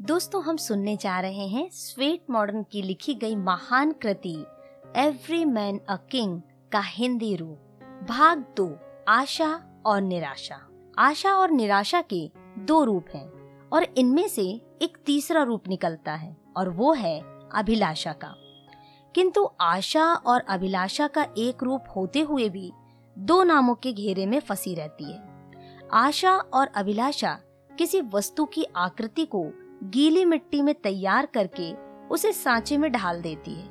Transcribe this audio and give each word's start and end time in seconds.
दोस्तों, 0.00 0.42
हम 0.44 0.56
सुनने 0.56 0.96
जा 0.96 1.20
रहे 1.20 1.48
हैं 1.48 1.70
स्वेट 1.72 2.24
मॉडर्न 2.30 2.62
की 2.62 2.82
लिखी 2.82 3.14
गई 3.14 3.36
महान 3.36 3.92
कृति, 3.92 4.44
एवरी 4.96 5.44
मैन 5.44 5.80
अ 5.88 5.96
किंग 5.96 6.42
का 6.72 6.80
हिंदी 6.80 7.36
रूप। 7.36 7.80
भाग 8.08 8.44
दो, 8.56 8.78
आशा 9.08 9.82
और 9.86 10.00
निराशा। 10.00 10.68
आशा 10.98 11.34
और 11.34 11.50
निराशा 11.50 12.02
के 12.02 12.30
दो 12.58 12.84
रूप 12.84 13.04
हैं 13.14 13.28
और 13.68 13.82
इनमें 13.82 14.28
से 14.28 14.42
एक 14.82 14.98
तीसरा 15.06 15.42
रूप 15.42 15.68
निकलता 15.68 16.14
है 16.14 16.36
और 16.56 16.68
वो 16.68 16.92
है 16.92 17.20
अभिलाषा 17.54 18.12
का। 18.12 18.34
किंतु 19.14 19.50
आशा 19.60 20.14
और 20.14 20.40
अभिलाषा 20.40 21.08
का 21.08 21.26
एक 21.38 21.62
रूप 21.62 21.84
होते 21.96 22.20
हुए 22.20 22.48
भी 22.48 22.72
दो 23.18 23.42
नामों 23.42 23.74
के 23.74 23.92
घेरे 23.92 24.26
में 24.26 24.40
फंसी 24.40 24.74
रहती 24.74 25.12
है। 25.12 25.22
आशा 25.92 26.36
और 26.36 26.66
अभिलाषा 26.66 27.38
किसी 27.78 28.00
वस्तु 28.00 28.44
की 28.44 28.64
आकृति 28.76 29.26
को 29.26 29.52
गीली 29.84 30.24
मिट्टी 30.24 30.62
में 30.62 30.74
तैयार 30.74 31.26
करके 31.26 31.72
उसे 32.08 32.32
सांचे 32.32 32.78
में 32.78 32.92
ढाल 32.92 33.22
देती 33.22 33.54
है 33.54 33.68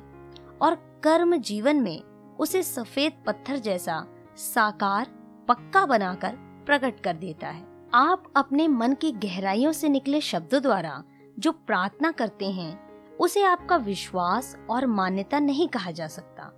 और 0.62 0.74
कर्म 1.04 1.36
जीवन 1.36 1.76
में 1.76 2.02
उसे 2.40 2.62
सफ़ेद 2.62 3.12
पत्थर 3.26 3.56
जैसा 3.56 4.06
साकार 4.36 5.06
पक्का 5.48 5.86
बनाकर 5.86 6.32
प्रकट 6.66 7.00
कर 7.00 7.16
देता 7.16 7.48
है। 7.48 7.88
आप 7.94 8.32
अपने 8.36 8.68
मन 8.68 8.94
की 8.94 9.12
गहराइयों 9.12 9.72
से 9.72 9.88
निकले 9.88 10.20
शब्दों 10.20 10.62
द्वारा 10.62 11.04
जो 11.38 11.52
प्रार्थना 11.52 12.10
करते 12.10 12.50
हैं, 12.50 12.88
उसे 13.16 13.42
आपका 13.42 13.76
विश्वास 13.76 14.56
और 14.70 14.86
मान्यता 14.86 15.38
नहीं 15.38 15.68
कहा 15.68 15.90
जा 15.90 16.06
सकता। 16.06 16.52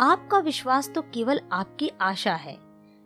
आपका 0.00 0.38
विश्वास 0.38 0.90
तो 0.90 1.02
केवल 1.02 1.40
आपकी 1.52 1.90
आशा 2.00 2.34
है। 2.34 2.58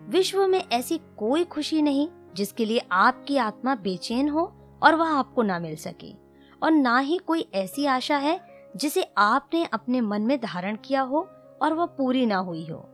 विश्व 0.03 0.47
में 0.47 0.65
ऐसी 0.73 0.99
कोई 0.99 1.45
खुशी 1.45 1.83
नहीं 1.83 2.09
जिसके 2.35 2.65
लिए 2.65 2.83
आपकी 2.93 3.37
आत्मा 3.37 3.75
बेचैन 3.75 4.29
हो 4.29 4.53
और 4.83 4.95
वह 4.95 5.09
आपको 5.09 5.43
ना 5.43 5.59
मिल 5.59 5.77
सके। 5.77 6.15
और 6.63 6.71
ना 6.71 6.99
ही 6.99 7.19
कोई 7.19 7.49
ऐसी 7.55 7.87
आशा 7.87 8.17
है 8.17 8.41
जिसे 8.77 9.03
आपने 9.19 9.65
अपने 9.65 10.01
मन 10.01 10.23
में 10.23 10.41
धारण 10.41 10.77
किया 10.77 11.01
हो 11.01 11.29
और 11.63 11.75
वह 11.75 11.87
पूरी 11.87 12.27
ना 12.27 12.37
हुई 12.37 12.67
हो। 12.67 12.89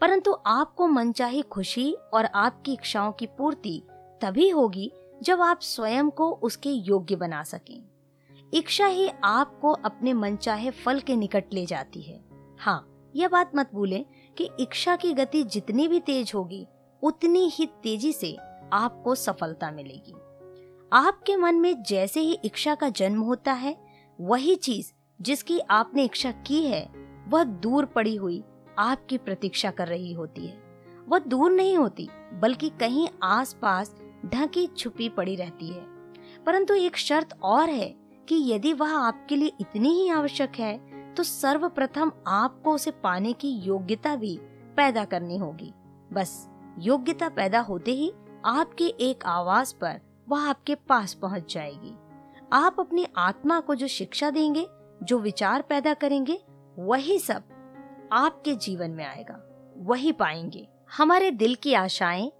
परंतु 0.00 0.36
आपको 0.46 0.86
मनचाही 0.86 1.42
खुशी 1.42 1.92
और 1.92 2.24
आपकी 2.24 2.72
इच्छाओं 2.72 3.12
की 3.12 3.26
पूर्ति 3.26 3.82
तभी 4.20 4.48
होगी 4.48 4.92
जब 5.22 5.40
आप 5.40 5.60
स्वयं 5.60 6.10
को 6.10 6.30
उसके 6.32 6.70
योग्य 6.70 7.16
बना 7.16 7.42
सकें। 7.42 7.82
इच्छा 8.54 8.86
ही 8.86 9.10
आपको 9.24 9.72
अपने 9.72 10.12
मनचाहे 10.12 10.70
फल 10.70 11.00
के 11.00 11.16
निकट 11.16 11.44
ले 11.52 11.66
जाती 11.66 12.02
है। 12.02 12.24
हाँ 12.58 13.10
यह 13.16 13.28
बात 13.28 13.52
मत 13.56 13.70
भूलें 13.74 14.04
कि 14.38 14.50
इच्छा 14.60 14.96
की 14.96 15.12
गति 15.14 15.42
जितनी 15.42 15.88
भी 15.88 16.00
तेज 16.00 16.32
होगी, 16.34 16.66
उतनी 17.02 17.50
ही 17.52 17.66
तेज़ी 17.66 18.12
से 18.12 18.36
आपको 18.72 19.14
सफलता 19.14 19.70
मिलेगी। 19.70 20.14
आपके 20.92 21.36
मन 21.36 21.54
में 21.54 21.82
जैसे 21.82 22.20
ही 22.20 22.32
इच्छा 22.44 22.74
का 22.74 22.88
जन्म 22.88 23.20
होता 23.20 23.52
है, 23.52 23.76
वही 24.20 24.54
चीज़ 24.54 24.92
जिसकी 25.20 25.58
आपने 25.58 26.04
इच्छा 26.04 26.30
की 26.30 26.62
है, 26.62 26.90
वह 27.28 27.44
दूर 27.44 27.84
पड़ी 27.84 28.16
हुई 28.16 28.42
आपकी 28.78 29.18
प्रतीक्षा 29.18 29.70
कर 29.70 29.88
रही 29.88 30.12
होती 30.12 30.46
है। 30.46 30.58
वह 31.08 31.18
दूर 31.18 31.50
नहीं 31.52 31.76
होती, 31.76 32.08
बल्कि 32.32 32.68
कहीं 32.70 33.08
आसपास 33.22 33.94
ढकी 34.26 34.66
छुपी 34.66 35.08
पड़ी 35.08 35.36
रहती 35.36 35.68
है। 35.68 35.84
परंतु 36.44 36.74
एक 36.74 36.96
शर्त 36.96 37.38
और 37.42 37.70
है 37.70 37.94
कि 38.28 38.52
यदि 38.52 38.72
वह 38.72 38.96
आपके 38.96 39.36
लिए 39.36 39.52
इतनी 39.60 39.88
ही 39.88 40.08
आवश्यक 40.08 40.52
है 40.58 41.14
तो 41.14 41.22
सर्वप्रथम 41.22 42.12
आपको 42.26 42.72
उसे 42.72 42.90
पाने 42.90 43.32
की 43.32 43.50
योग्यता 43.50 44.16
भी 44.16 44.38
पैदा 44.76 45.04
करनी 45.04 45.36
होगी। 45.36 45.72
बस, 46.12 46.48
योग्यता 46.78 47.28
पैदा 47.28 47.60
होते 47.60 47.92
ही 47.92 48.12
आपकी 48.44 48.94
एक 49.00 49.24
आवाज़ 49.26 49.74
पर 49.74 50.00
वह 50.30 50.48
आपके 50.48 50.74
पास 50.74 51.14
पहुँच 51.14 51.54
जाएगी। 51.54 51.94
आप 52.52 52.76
अपनी 52.80 53.06
आत्मा 53.16 53.60
को 53.60 53.74
जो 53.74 53.88
शिक्षा 53.88 54.30
देंगे, 54.30 54.66
जो 55.02 55.18
विचार 55.18 55.62
पैदा 55.62 55.94
करेंगे, 55.94 56.38
वही 56.78 57.18
सब 57.18 57.42
आपके 58.12 58.54
जीवन 58.54 58.90
में 58.90 59.04
आएगा। 59.04 59.40
वही 59.76 60.12
पाएँगे। 60.12 60.68
हमारे 60.96 61.30
दिल 61.30 61.54
की 61.54 61.74
आशाएँ, 61.74 62.32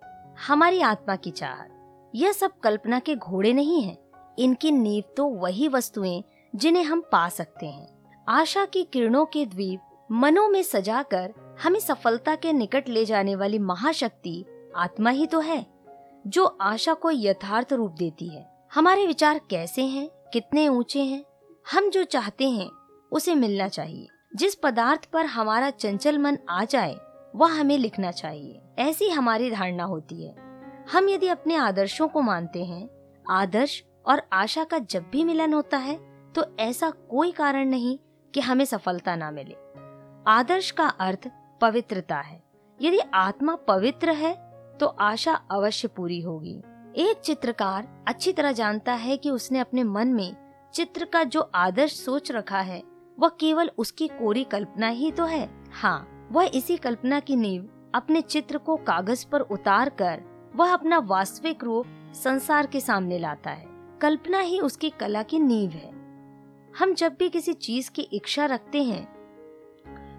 हमारी 0.47 0.81
आत्मा 0.81 1.17
की 1.17 1.31
चाहत 1.31 1.77
यह 2.15 2.33
सब 2.33 2.59
कल्पना 2.61 2.99
के 2.99 3.17
घोड़े 3.17 3.53
नहीं 3.53 3.83
हैं। 3.83 3.99
इनकी 4.39 4.71
नींव 4.71 5.05
तो 5.17 5.27
वही 5.27 5.69
वस्तुएँ 5.69 6.25
जिन्हें 6.57 6.84
हम 6.84 7.01
पा 7.12 7.28
सकते 7.28 7.67
हैं। 7.67 7.89
आशा 8.28 8.65
की 8.65 8.84
किरणों 8.84 9.25
के 9.25 9.47
द्वीप 9.47 9.81
मनो 10.12 10.49
में 10.49 10.62
सजाकर 10.62 11.34
हमें 11.62 11.81
सफलता 11.81 12.34
के 12.34 12.53
निकट 12.53 12.89
ले 12.89 13.05
जाने 13.05 13.37
वाली 13.37 13.59
महाशक्ति 13.59 14.45
आत्मा 14.77 15.11
ही 15.11 15.27
तो 15.27 15.41
है। 15.41 15.80
जो 16.27 16.45
आशा 16.45 16.95
को 16.95 17.11
यथार्थ 17.11 17.73
रूप 17.73 17.93
देती 17.93 18.29
है। 18.29 18.67
हमारे 18.75 19.07
विचार 19.07 19.41
कैसे 19.51 19.83
हैं? 19.83 20.09
कितने 20.09 20.69
ऊँचे 20.69 21.01
हैं? 21.01 21.25
हम 21.73 21.91
जो 21.91 22.05
चाहते 22.05 22.51
हैं, 22.51 22.71
उसे 23.13 23.35
मिलना 23.35 23.69
चाहिए। 23.69 24.09
जिस 24.37 24.55
पदार्थ 24.55 25.05
पर 25.05 25.27
हमारा 25.27 25.71
चंचल 25.71 26.19
मन 26.19 26.39
आ 26.49 26.65
जाए, 26.65 26.97
वह 27.37 27.61
हमें 27.61 27.79
लिखना 27.79 28.11
चाहिए। 28.11 28.63
ऐसी 28.79 29.09
हमारी 29.09 29.51
धारणा 29.51 29.85
होती 29.85 30.27
है। 30.27 30.37
हम 30.93 31.09
यदि 31.09 31.29
अपने 31.29 31.57
आदर्शों 31.57 32.09
को 32.09 32.21
मानते 32.21 32.65
हैं, 32.65 32.89
आदर्श 33.31 33.85
और 34.07 34.23
आशा 34.33 34.65
का 34.65 34.79
जब 34.79 35.11
भी 35.11 35.25
मिलन 35.25 35.53
होता 35.53 35.77
है 35.77 36.11
तो 36.33 36.57
ऐसा 36.61 36.91
कोई 36.91 37.33
कारण 37.33 37.65
नहीं 37.65 37.99
कि 38.35 38.41
हमें 38.41 38.65
सफलता 38.65 39.17
ना 39.17 39.31
मिले। 39.31 39.55
आदर्श 40.31 40.71
का 40.71 40.89
अर्थ 40.89 41.31
पवित्रता 41.61 42.17
है। 42.17 42.43
यदि 42.83 42.99
आत्मा 43.15 43.55
पवित्र 43.55 44.11
है 44.11 44.50
तो 44.81 44.87
आशा 44.87 45.33
अवश्य 45.51 45.89
पूरी 45.89 46.21
होगी। 46.21 46.63
एक 46.97 47.21
चित्रकार 47.25 48.05
अच्छी 48.09 48.33
तरह 48.33 48.53
जानता 48.53 48.93
है 48.93 49.17
कि 49.17 49.31
उसने 49.31 49.59
अपने 49.59 49.85
मन 49.85 50.09
में 50.09 50.37
चित्र 50.75 51.05
का 51.05 51.25
जो 51.25 51.41
आदर्श 51.55 51.93
सोच 51.93 52.33
रखा 52.33 52.61
है, 52.61 52.83
वह 53.19 53.29
केवल 53.29 53.71
उसकी 53.79 54.09
कोरी 54.09 54.45
कल्पना 54.45 54.89
ही 54.89 55.11
तो 55.11 55.25
है। 55.25 55.49
हाँ 55.73 56.29
वह 56.33 56.51
इसी 56.55 56.77
कल्पना 56.77 57.21
की 57.21 57.37
नींव 57.37 57.69
अपने 57.95 58.21
चित्र 58.21 58.59
को 58.59 58.77
कागज़ 58.77 59.27
पर 59.33 59.41
उतार 59.41 59.89
कर 59.89 60.23
वह 60.57 60.73
अपना 60.73 60.99
वास्तविक 60.99 61.65
रूप 61.65 61.87
संसार 62.15 62.67
के 62.67 62.81
सामने 62.81 63.19
लाता 63.19 63.51
है। 63.51 63.67
कल्पना 64.01 64.41
ही 64.41 64.61
उसकी 64.61 64.91
कला 64.91 65.23
की 65.23 65.39
नींव 65.39 65.71
है। 65.71 65.91
हम 66.79 66.95
जब 66.95 67.17
भी 67.19 67.29
किसी 67.29 67.53
चीज़ 67.53 67.91
की 67.91 68.03
इच्छा 68.03 68.47
रखते 68.47 68.83
हैं, 68.83 69.09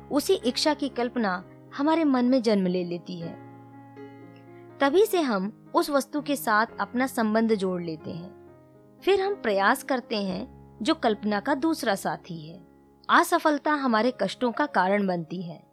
उसी 0.09 0.33
इच्छा 0.33 0.73
की 0.73 0.89
कल्पना 0.89 1.43
हमारे 1.77 2.03
मन 2.03 2.25
में 2.25 2.41
जन्म 2.41 2.67
ले 2.67 2.83
लेती 2.83 3.19
है। 3.19 3.50
तभी 4.81 5.05
से 5.05 5.21
हम 5.21 5.71
उस 5.75 5.89
वस्तु 5.89 6.21
के 6.21 6.35
साथ 6.35 6.65
अपना 6.79 7.07
संबंध 7.07 7.55
जोड़ 7.55 7.81
लेते 7.81 8.11
हैं। 8.11 8.31
फिर 9.03 9.21
हम 9.21 9.35
प्रयास 9.35 9.83
करते 9.83 10.15
हैं, 10.15 10.69
जो 10.81 10.93
कल्पना 10.93 11.39
का 11.39 11.55
दूसरा 11.55 11.95
साथी 11.95 12.49
है। 12.49 12.67
असफलता 13.09 13.71
हमारे 13.71 14.13
कष्टों 14.21 14.51
का 14.51 14.65
कारण 14.65 15.07
बनती 15.07 15.41
है। 15.41 15.63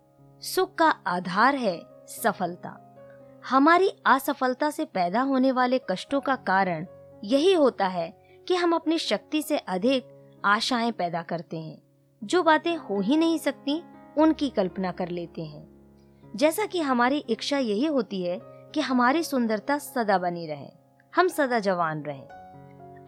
सुख 0.40 0.74
का 0.74 0.88
आधार 0.88 1.54
है 1.54 1.82
सफलता। 2.06 2.96
हमारी 3.50 3.88
असफलता 4.06 4.70
से 4.70 4.84
पैदा 4.84 5.20
होने 5.20 5.52
वाले 5.52 5.80
कष्टों 5.90 6.20
का 6.20 6.36
कारण 6.36 6.86
यही 7.24 7.52
होता 7.52 7.86
है 7.86 8.10
कि 8.48 8.54
हम 8.54 8.74
अपनी 8.74 8.98
शक्ति 8.98 9.42
से 9.42 9.58
अधिक 9.58 10.30
आशाएँ 10.44 10.92
पैदा 10.92 11.22
करते 11.22 11.58
हैं। 11.60 11.82
जो 12.24 12.42
बातें 12.42 12.76
हो 12.76 13.00
ही 13.00 13.16
नहीं 13.16 13.38
सकती, 13.38 13.82
उनकी 14.18 14.50
कल्पना 14.50 14.92
कर 14.92 15.08
लेते 15.08 15.44
हैं। 15.44 15.68
जैसा 16.36 16.66
कि 16.66 16.80
हमारी 16.80 17.18
इच्छा 17.18 17.58
यही 17.58 17.86
होती 17.86 18.22
है 18.22 18.57
कि 18.74 18.80
हमारी 18.80 19.22
सुंदरता 19.22 19.78
सदा 19.78 20.18
बनी 20.18 20.46
रहे, 20.46 20.68
हम 21.14 21.28
सदा 21.28 21.58
जवान 21.58 22.02
रहे। 22.02 22.22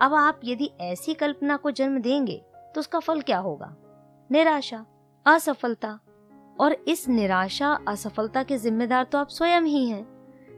अब 0.00 0.14
आप 0.14 0.40
यदि 0.44 0.70
ऐसी 0.80 1.14
कल्पना 1.14 1.56
को 1.56 1.70
जन्म 1.70 1.98
देंगे 1.98 2.42
तो 2.74 2.80
उसका 2.80 2.98
फल 2.98 3.20
क्या 3.20 3.38
होगा? 3.38 3.74
निराशा, 4.30 4.84
असफलता। 5.26 5.98
और 6.60 6.72
इस 6.72 7.08
निराशा, 7.08 7.78
असफलता 7.88 8.42
के 8.42 8.58
जिम्मेदार 8.58 9.04
तो 9.04 9.18
आप 9.18 9.28
स्वयं 9.28 9.62
ही 9.62 9.88
हैं, 9.88 10.06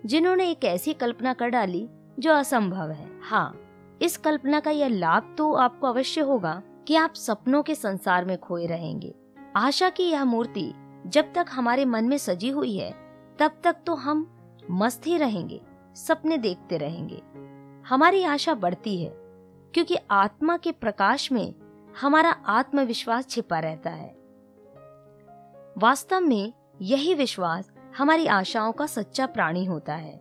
जिन्होंने 0.07 0.51
एक 0.51 0.65
ऐसी 0.65 0.93
कल्पना 0.93 1.33
कर 1.35 1.49
डाली 1.49 1.89
जो 2.19 2.33
असंभव 2.33 2.91
है। 2.91 3.09
हाँ 3.23 3.59
इस 4.03 4.17
कल्पना 4.17 4.61
का 4.61 4.71
यह 4.71 4.89
लाभ 4.89 5.35
तो 5.39 5.53
आपको 5.55 5.87
अवश्य 5.87 6.21
होगा 6.21 6.63
कि 6.87 6.97
आप 6.97 7.15
सपनों 7.15 7.63
के 7.63 7.75
संसार 7.75 8.25
में 8.25 8.37
खोए 8.39 8.67
रहेंगे। 8.67 9.15
आशा 9.57 9.89
की 9.89 10.03
यह 10.03 10.25
मूर्ति 10.25 10.73
जब 11.07 11.33
तक 11.35 11.47
हमारे 11.51 11.85
मन 11.85 12.05
में 12.05 12.17
सजी 12.19 12.51
हुई 12.51 12.77
है, 12.77 12.91
तब 13.39 13.61
तक 13.65 13.77
तो 13.87 13.95
हम 13.95 14.25
मस्त 14.73 15.07
ही 15.07 15.17
रहेंगे, 15.17 15.61
सपने 15.95 16.39
देखते 16.39 16.79
रहेंगे। 16.79 17.23
हमारी 17.89 18.23
आशा 18.25 18.55
बढ़ती 18.55 19.03
है, 19.03 19.13
क्योंकि 19.75 19.97
आत्मा 20.11 20.57
के 20.57 20.73
प्रकाश 20.73 21.33
में 21.33 21.55
हमारा 22.01 22.31
आत्मविश्वास 22.31 23.29
छिपा 23.29 23.59
रहता 23.59 23.91
है। 23.91 24.09
वास्तव 25.79 26.21
में 26.21 26.53
यही 26.83 27.15
विश्वास 27.15 27.71
हमारी 27.97 28.27
आशाओं 28.27 28.73
का 28.73 28.87
सच्चा 28.87 29.27
प्राणी 29.27 29.65
होता 29.65 29.95
है। 29.95 30.21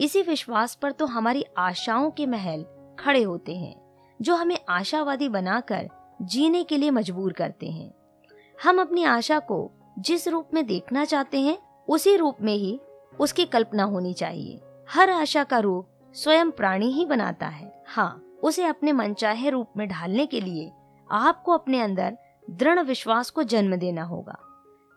इसी 0.00 0.22
विश्वास 0.22 0.74
पर 0.74 0.92
तो 0.92 1.06
हमारी 1.06 1.44
आशाओं 1.58 2.10
के 2.10 2.26
महल 2.26 2.64
खड़े 2.98 3.22
होते 3.22 3.56
हैं, 3.56 3.74
जो 4.22 4.34
हमें 4.34 4.58
आशावादी 4.68 5.28
बनाकर 5.28 5.88
जीने 6.22 6.64
के 6.64 6.76
लिए 6.76 6.90
मजबूर 6.90 7.32
करते 7.32 7.70
हैं। 7.70 7.92
हम 8.64 8.80
अपनी 8.80 9.04
आशा 9.04 9.38
को 9.38 9.70
जिस 9.98 10.28
रूप 10.28 10.50
में 10.54 10.66
देखना 10.66 11.04
चाहते 11.04 11.40
हैं, 11.40 11.58
उसी 11.88 12.16
रूप 12.16 12.36
में 12.42 12.54
ही 12.54 12.80
उसकी 13.20 13.44
कल्पना 13.44 13.84
होनी 13.84 14.14
चाहिए। 14.14 14.60
हर 14.90 15.10
आशा 15.10 15.44
का 15.44 15.58
रूप 15.58 15.88
स्वयं 16.14 16.50
प्राणी 16.50 16.92
ही 16.92 17.06
बनाता 17.06 17.46
है। 17.46 17.84
हाँ 17.86 18.24
उसे 18.42 18.64
अपने 18.64 18.92
मनचाहे 18.92 19.50
रूप 19.50 19.68
में 19.76 19.88
ढालने 19.88 20.26
के 20.26 20.40
लिए 20.40 20.72
आपको 21.10 21.52
अपने 21.52 21.80
अंदर 21.80 22.18
दृढ़ 22.50 22.80
विश्वास 22.80 23.30
को 23.30 23.42
जन्म 23.42 23.76
देना 23.76 24.02
होगा। 24.02 24.38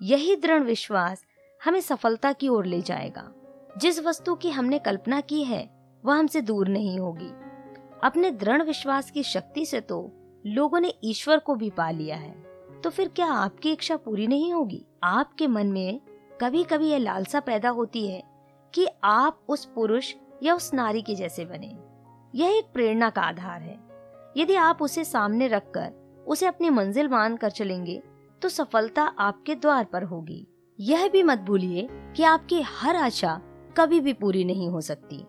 यही 0.01 0.35
दृढ़ 0.35 0.63
विश्वास 0.63 1.25
हमें 1.65 1.81
सफलता 1.81 2.33
की 2.33 2.47
ओर 2.47 2.65
ले 2.65 2.81
जाएगा। 2.81 3.31
जिस 3.77 3.99
वस्तु 3.99 4.35
की 4.35 4.49
हमने 4.49 4.79
कल्पना 4.79 5.21
की 5.21 5.43
है, 5.43 5.69
वह 6.05 6.15
हमसे 6.15 6.41
दूर 6.41 6.67
नहीं 6.67 6.99
होगी। 6.99 7.29
अपने 8.03 8.31
दृढ़ 8.31 8.61
विश्वास 8.61 9.11
की 9.11 9.23
शक्ति 9.23 9.65
से 9.65 9.81
तो 9.81 10.11
लोगों 10.45 10.79
ने 10.79 10.93
ईश्वर 11.03 11.39
को 11.39 11.55
भी 11.55 11.69
पा 11.69 11.89
लिया 11.91 12.15
है। 12.15 12.31
तो 12.83 12.89
फिर 12.89 13.07
क्या 13.07 13.25
आपकी 13.25 13.71
इच्छा 13.71 13.97
पूरी 13.97 14.27
नहीं 14.27 14.53
होगी? 14.53 14.85
आपके 15.03 15.47
मन 15.47 15.67
में 15.67 16.01
कभी 16.41 16.63
कभी 16.63 16.87
यह 16.89 16.97
लालसा 16.97 17.39
पैदा 17.39 17.69
होती 17.69 18.07
है 18.07 18.23
कि 18.73 18.87
आप 19.03 19.39
उस 19.49 19.65
पुरुष 19.65 20.13
या 20.43 20.55
उस 20.55 20.73
नारी 20.73 21.01
के 21.01 21.15
जैसे 21.15 21.45
बने। 21.45 21.67
यह 22.35 22.57
एक 22.57 22.65
प्रेरणा 22.73 23.09
का 23.09 23.21
आधार 23.21 23.61
है। 23.61 23.77
यदि 24.37 24.55
आप 24.55 24.81
उसे 24.81 25.03
सामने 25.03 25.47
रखकर 25.47 26.25
उसे 26.27 26.45
अपनी 26.45 26.69
मंजिल 26.69 27.07
मान 27.07 27.37
कर 27.37 27.49
चलेंगे 27.49 28.01
तो 28.41 28.49
सफलता 28.49 29.03
आपके 29.03 29.55
द्वार 29.55 29.83
पर 29.83 30.03
होगी। 30.03 30.45
यह 30.79 31.07
भी 31.09 31.23
मत 31.23 31.39
भूलिए 31.39 31.87
कि 31.91 32.23
आपकी 32.23 32.61
हर 32.61 32.95
आशा 32.95 33.39
कभी 33.77 33.99
भी 33.99 34.13
पूरी 34.13 34.43
नहीं 34.43 34.69
हो 34.69 34.81
सकती। 34.81 35.23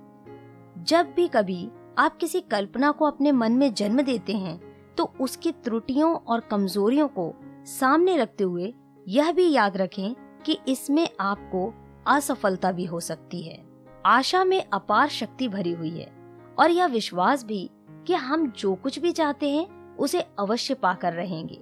जब 0.82 1.12
भी 1.16 1.28
कभी 1.28 1.68
आप 1.98 2.16
किसी 2.16 2.40
कल्पना 2.40 2.90
को 2.90 3.04
अपने 3.04 3.32
मन 3.32 3.52
में 3.52 3.72
जन्म 3.74 4.02
देते 4.02 4.32
हैं 4.32 4.60
तो 4.94 5.12
उसकी 5.20 5.52
त्रुटियों 5.52 6.14
और 6.16 6.40
कमजोरियों 6.40 7.08
को 7.08 7.32
सामने 7.70 8.16
रखते 8.16 8.44
हुए 8.44 8.74
यह 9.08 9.32
भी 9.32 9.50
याद 9.52 9.76
रखें 9.76 10.14
कि 10.46 10.58
इसमें 10.68 11.08
आपको 11.20 11.72
असफलता 12.06 12.72
भी 12.72 12.84
हो 12.84 13.00
सकती 13.00 13.42
है। 13.42 13.64
आशा 14.06 14.44
में 14.44 14.64
अपार 14.72 15.08
शक्ति 15.08 15.48
भरी 15.48 15.72
हुई 15.72 15.90
है 15.90 16.12
और 16.58 16.70
यह 16.70 16.86
विश्वास 16.86 17.44
भी 17.44 17.70
कि 18.06 18.14
हम 18.14 18.50
जो 18.50 18.74
कुछ 18.74 18.98
भी 18.98 19.12
चाहते 19.12 19.50
हैं, 19.50 19.96
उसे 19.96 20.20
अवश्य 20.38 20.74
पाकर 20.74 21.12
रहेंगे। 21.12 21.60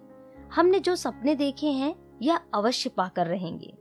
हमने 0.54 0.80
जो 0.80 0.96
सपने 0.96 1.34
देखे 1.34 1.66
हैं, 1.66 1.94
यह 2.22 2.40
अवश्य 2.54 2.90
पाकर 2.90 3.26
रहेंगे। 3.26 3.74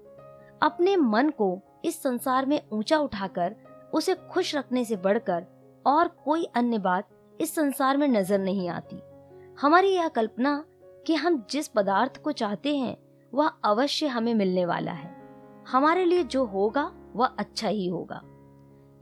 अपने 0.62 0.96
मन 0.96 1.30
को 1.30 1.60
इस 1.86 2.02
संसार 2.04 2.46
में 2.46 2.62
ऊँचा 2.74 2.98
उठाकर, 2.98 3.56
उसे 3.94 4.16
खुश 4.16 4.56
रखने 4.56 4.86
से 4.86 4.96
बढ़कर 4.96 5.46
और 5.86 6.08
कोई 6.08 6.44
अन्य 6.44 6.78
बात 6.78 7.10
इस 7.42 7.56
संसार 7.56 7.98
में 7.98 8.08
नज़र 8.08 8.40
नहीं 8.40 8.70
आती। 8.70 9.02
हमारी 9.62 9.88
यह 9.88 10.08
कल्पना 10.08 10.66
कि 11.08 11.16
हम 11.16 11.46
जिस 11.50 11.68
पदार्थ 11.68 12.22
को 12.22 12.32
चाहते 12.32 12.76
हैं 12.78 12.98
वह 13.34 13.48
अवश्य 13.48 14.08
हमें 14.08 14.34
मिलने 14.34 14.66
वाला 14.66 14.92
है। 14.92 15.16
हमारे 15.68 16.06
लिए 16.06 16.24
जो 16.24 16.46
होगा, 16.46 16.92
वह 17.16 17.26
अच्छा 17.26 17.68
ही 17.68 17.88
होगा। 17.88 18.22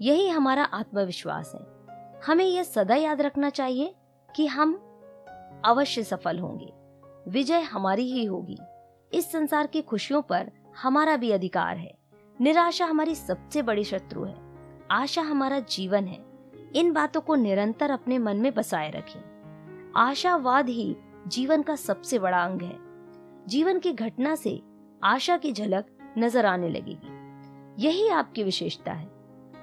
यही 0.01 0.29
हमारा 0.29 0.63
आत्मविश्वास 0.63 1.55
है। 1.55 1.71
हमें 2.27 2.45
यह 2.45 2.63
सदा 2.63 2.95
याद 2.95 3.21
रखना 3.21 3.49
चाहिए 3.49 3.95
कि 4.35 4.47
हम 4.47 4.73
अवश्य 5.65 6.03
सफल 6.03 6.39
होंगे। 6.39 6.73
विजय 7.27 7.61
हमारी 7.61 8.11
ही 8.11 8.25
होगी। 8.25 8.57
इस 9.13 9.31
संसार 9.31 9.67
की 9.67 9.81
खुशियों 9.81 10.21
पर 10.21 10.51
हमारा 10.81 11.17
भी 11.17 11.31
अधिकार 11.31 11.77
है। 11.77 11.97
निराशा 12.41 12.85
हमारी 12.85 13.15
सबसे 13.15 13.61
बड़ी 13.61 13.83
शत्रु 13.83 14.23
है। 14.23 14.35
आशा 14.91 15.21
हमारा 15.21 15.59
जीवन 15.59 16.05
है। 16.05 16.25
इन 16.75 16.93
बातों 16.93 17.21
को 17.21 17.35
निरंतर 17.35 17.91
अपने 17.91 18.17
मन 18.17 18.37
में 18.37 18.53
बसाए 18.53 18.91
रखें। 18.91 19.21
आशावाद 19.95 20.69
ही 20.69 20.95
जीवन 21.27 21.61
का 21.61 21.75
सबसे 21.75 22.19
बड़ा 22.19 22.43
अंग 22.43 22.61
है। 22.61 22.90
जीवन 23.47 23.79
की 23.79 23.93
घटना 23.93 24.35
से 24.35 24.61
आशा 25.03 25.37
की 25.37 25.53
झलक 25.53 25.85
नज़र 26.17 26.45
आने 26.45 26.69
लगेगी। 26.69 27.21
यही 27.83 28.09
आपकी 28.09 28.43
विशेषता 28.43 28.93
है। 28.93 29.11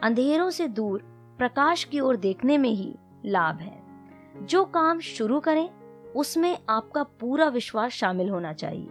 अंधेरों 0.03 0.51
से 0.51 0.69
दूर, 0.69 1.03
प्रकाश 1.39 1.85
की 1.85 2.01
ओर 2.01 2.17
देखने 2.17 2.59
में 2.59 2.71
ही 2.71 2.95
लाभ 3.27 3.57
है। 3.57 3.83
जो 4.47 4.65
काम 4.65 5.01
शुरू 5.01 5.41
करें, 5.41 5.71
उसमें 6.13 6.59
आपका 6.69 7.03
पूरा 7.03 7.49
विश्वास 7.49 7.93
शामिल 7.93 8.29
होना 8.29 8.53
चाहिए। 8.53 8.91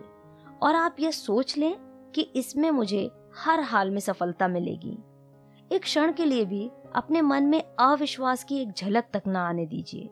और 0.62 0.76
आप 0.76 0.96
यह 1.00 1.12
सोच 1.12 1.58
लें 1.58 1.76
कि 2.16 2.22
इसमें 2.22 2.72
मुझे 2.72 3.12
हर 3.38 3.60
हाल 3.60 3.92
में 3.92 4.00
सफलता 4.00 4.48
मिलेगी। 4.48 4.98
एक 5.72 5.82
क्षण 5.82 6.12
के 6.12 6.26
लिए 6.26 6.46
भी 6.46 6.72
अपने 6.96 7.22
मन 7.22 7.44
में 7.44 7.64
अविश्वास 7.80 8.44
की 8.44 8.58
एक 8.58 8.72
झलक 8.72 9.04
तक 9.14 9.24
न 9.28 9.36
आने 9.36 9.66
दीजिए। 9.66 10.10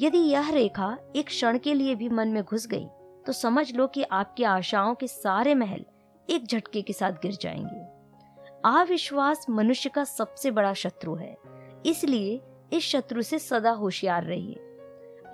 यदि 0.00 0.18
यह 0.18 0.50
रेखा 0.50 0.98
एक 1.16 1.26
क्षण 1.26 1.58
के 1.58 1.74
लिए 1.74 1.94
भी 1.94 2.08
मन 2.08 2.28
में 2.28 2.42
घुस 2.42 2.66
गई 2.66 2.86
तो 3.26 3.32
समझ 3.32 3.74
लो 3.74 3.86
कि 3.86 4.02
आपकी 4.02 4.44
आशाओं 4.44 4.94
के 4.94 5.06
सारे 5.06 5.54
महल 5.54 5.84
एक 6.30 6.46
झटके 6.46 6.82
के 6.82 6.92
साथ 6.92 7.12
गिर 7.12 7.32
जाएँगे। 7.32 8.00
अविश्वास 8.64 9.46
मनुष्य 9.50 9.88
का 9.88 10.04
सबसे 10.04 10.50
बड़ा 10.50 10.74
शत्रु 10.74 11.14
है। 11.14 11.36
इसलिए 11.86 12.40
इस 12.72 12.84
शत्रु 12.84 13.22
से 13.22 13.38
सदा 13.38 13.70
होशियार 13.70 14.24
रहिए। 14.24 14.56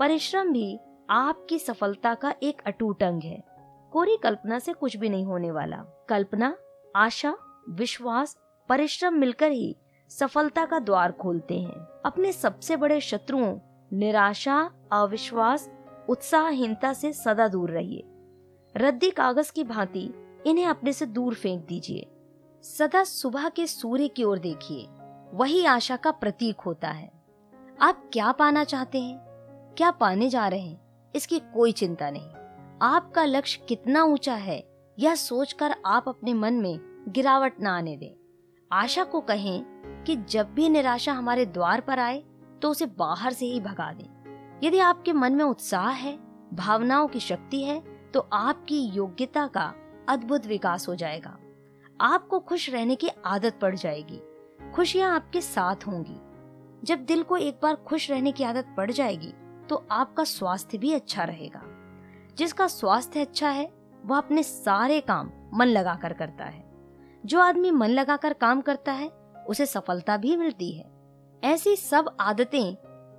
परिश्रम 0.01 0.53
भी 0.53 0.81
आपकी 1.11 1.59
सफलता 1.59 2.15
का 2.15 2.35
एक 2.43 2.63
अटूट 2.67 3.03
अंग 3.03 3.23
है। 3.23 3.45
कोरी 3.93 4.17
कल्पना 4.17 4.59
से 4.59 4.73
कुछ 4.73 4.97
भी 4.97 5.09
नहीं 5.09 5.25
होने 5.25 5.51
वाला। 5.51 6.07
कल्पना, 6.09 6.57
आशा, 6.97 7.37
विश्वास, 7.69 8.37
परिश्रम 8.69 9.15
मिलकर 9.15 9.51
ही 9.51 9.77
सफलता 10.09 10.65
का 10.65 10.79
द्वार 10.79 11.13
खोलते 11.13 11.61
हैं। 11.61 12.03
अपने 12.05 12.33
सबसे 12.33 12.77
बड़े 12.77 13.01
शत्रुओं, 13.01 13.59
निराशा, 13.93 14.71
अविश्वास 14.93 15.71
उत्साहहीनता 16.09 16.93
से 16.93 17.13
सदा 17.13 17.49
दूर 17.49 17.71
रहिए। 17.71 18.05
रद्दी 18.77 19.11
कागज़ 19.11 19.53
की 19.53 19.65
भांति 19.65 20.11
इन्हें 20.47 20.67
अपने 20.67 20.93
से 20.93 21.07
दूर 21.07 21.35
फेंक 21.35 21.67
दीजिए। 21.67 22.07
सदा 22.63 23.05
सुबह 23.05 23.49
के 23.49 23.67
सूर्य 23.67 24.09
की 24.09 24.25
ओर 24.25 24.39
देखिए, 24.39 24.87
वही 25.35 25.65
आशा 25.65 25.97
का 25.97 26.11
प्रतीक 26.11 26.61
होता 26.61 26.89
है। 26.89 27.11
आप 27.81 28.11
क्या 28.13 28.33
पाना 28.33 28.65
चाहते 28.65 29.01
हैं? 29.01 29.19
क्या 29.77 29.91
पाने 29.91 30.29
जा 30.29 30.49
रहे 30.49 30.61
हैं? 30.61 31.11
इसकी 31.15 31.39
कोई 31.55 31.73
चिंता 31.73 32.11
नहीं। 32.11 32.31
आपका 32.83 33.25
लक्ष्य 33.25 33.65
कितना 33.69 34.05
ऊँचा 34.05 34.35
है, 34.35 34.65
यह 34.99 35.15
सोचकर 35.15 35.75
आप 35.87 36.09
अपने 36.09 36.35
मन 36.35 36.55
में 36.55 37.05
गिरावट 37.09 37.61
न 37.61 37.67
आने 37.67 37.97
दें। 37.97 38.15
आशा 38.73 39.05
को 39.05 39.21
कहें 39.21 39.65
कि 40.07 40.17
जब 40.17 40.55
भी 40.55 40.69
निराशा 40.69 41.13
हमारे 41.13 41.47
द्वार 41.47 41.81
पर 41.81 41.99
आए 41.99 42.23
तो 42.63 42.71
उसे 42.71 42.87
बाहर 42.87 43.33
से 43.33 43.47
ही 43.47 43.61
भगा 43.61 43.93
दें। 43.93 44.16
यदि 44.63 44.79
आपके 44.79 45.13
मन 45.13 45.33
में 45.33 45.45
उत्साह 45.45 45.89
है, 45.89 46.19
भावनाओं 46.55 47.07
की 47.09 47.21
शक्ति 47.21 47.63
है 47.63 47.81
तो 48.15 48.21
आपकी 48.33 48.81
योग्यता 48.81 49.47
का 49.47 49.73
अद्भुत 50.09 50.47
विकास 50.47 50.89
हो 50.89 50.95
जाएगा। 50.95 51.37
आपको 52.01 52.39
खुश 52.41 52.71
रहने 52.71 52.95
की 52.95 53.09
आदत 53.27 53.59
पड़ 53.63 53.75
जाएगी। 53.77 54.21
खुशियाँ 54.75 55.15
आपके 55.15 55.41
साथ 55.41 55.87
होंगी। 55.87 56.21
जब 56.85 57.05
दिल 57.05 57.23
को 57.23 57.37
एक 57.37 57.59
बार 57.63 57.75
खुश 57.77 58.11
रहने 58.11 58.33
की 58.33 58.45
आदत 58.45 58.75
पड़ 58.77 58.91
जाएगी 58.91 59.33
तो 59.69 59.87
आपका 59.91 60.25
स्वास्थ्य 60.25 60.79
भी 60.79 60.93
अच्छा 60.93 61.25
रहेगा। 61.25 61.63
जिसका 62.37 62.67
स्वास्थ्य 62.67 63.21
अच्छा 63.21 63.49
है, 63.49 63.73
वह 64.05 64.19
अपने 64.19 64.43
सारे 64.43 65.01
काम 65.01 65.31
मन 65.55 65.67
लगाकर 65.67 66.13
करता 66.13 66.45
है। 66.45 66.65
जो 67.27 67.41
आदमी 67.41 67.71
मन 67.71 67.89
लगाकर 67.89 68.33
काम 68.33 68.61
करता 68.61 68.93
है, 68.93 69.09
उसे 69.49 69.67
सफलता 69.67 70.17
भी 70.17 70.37
मिलती 70.37 70.71
है। 70.73 70.91
ऐसी 71.45 71.77
सब 71.77 72.17
आदतें 72.21 72.77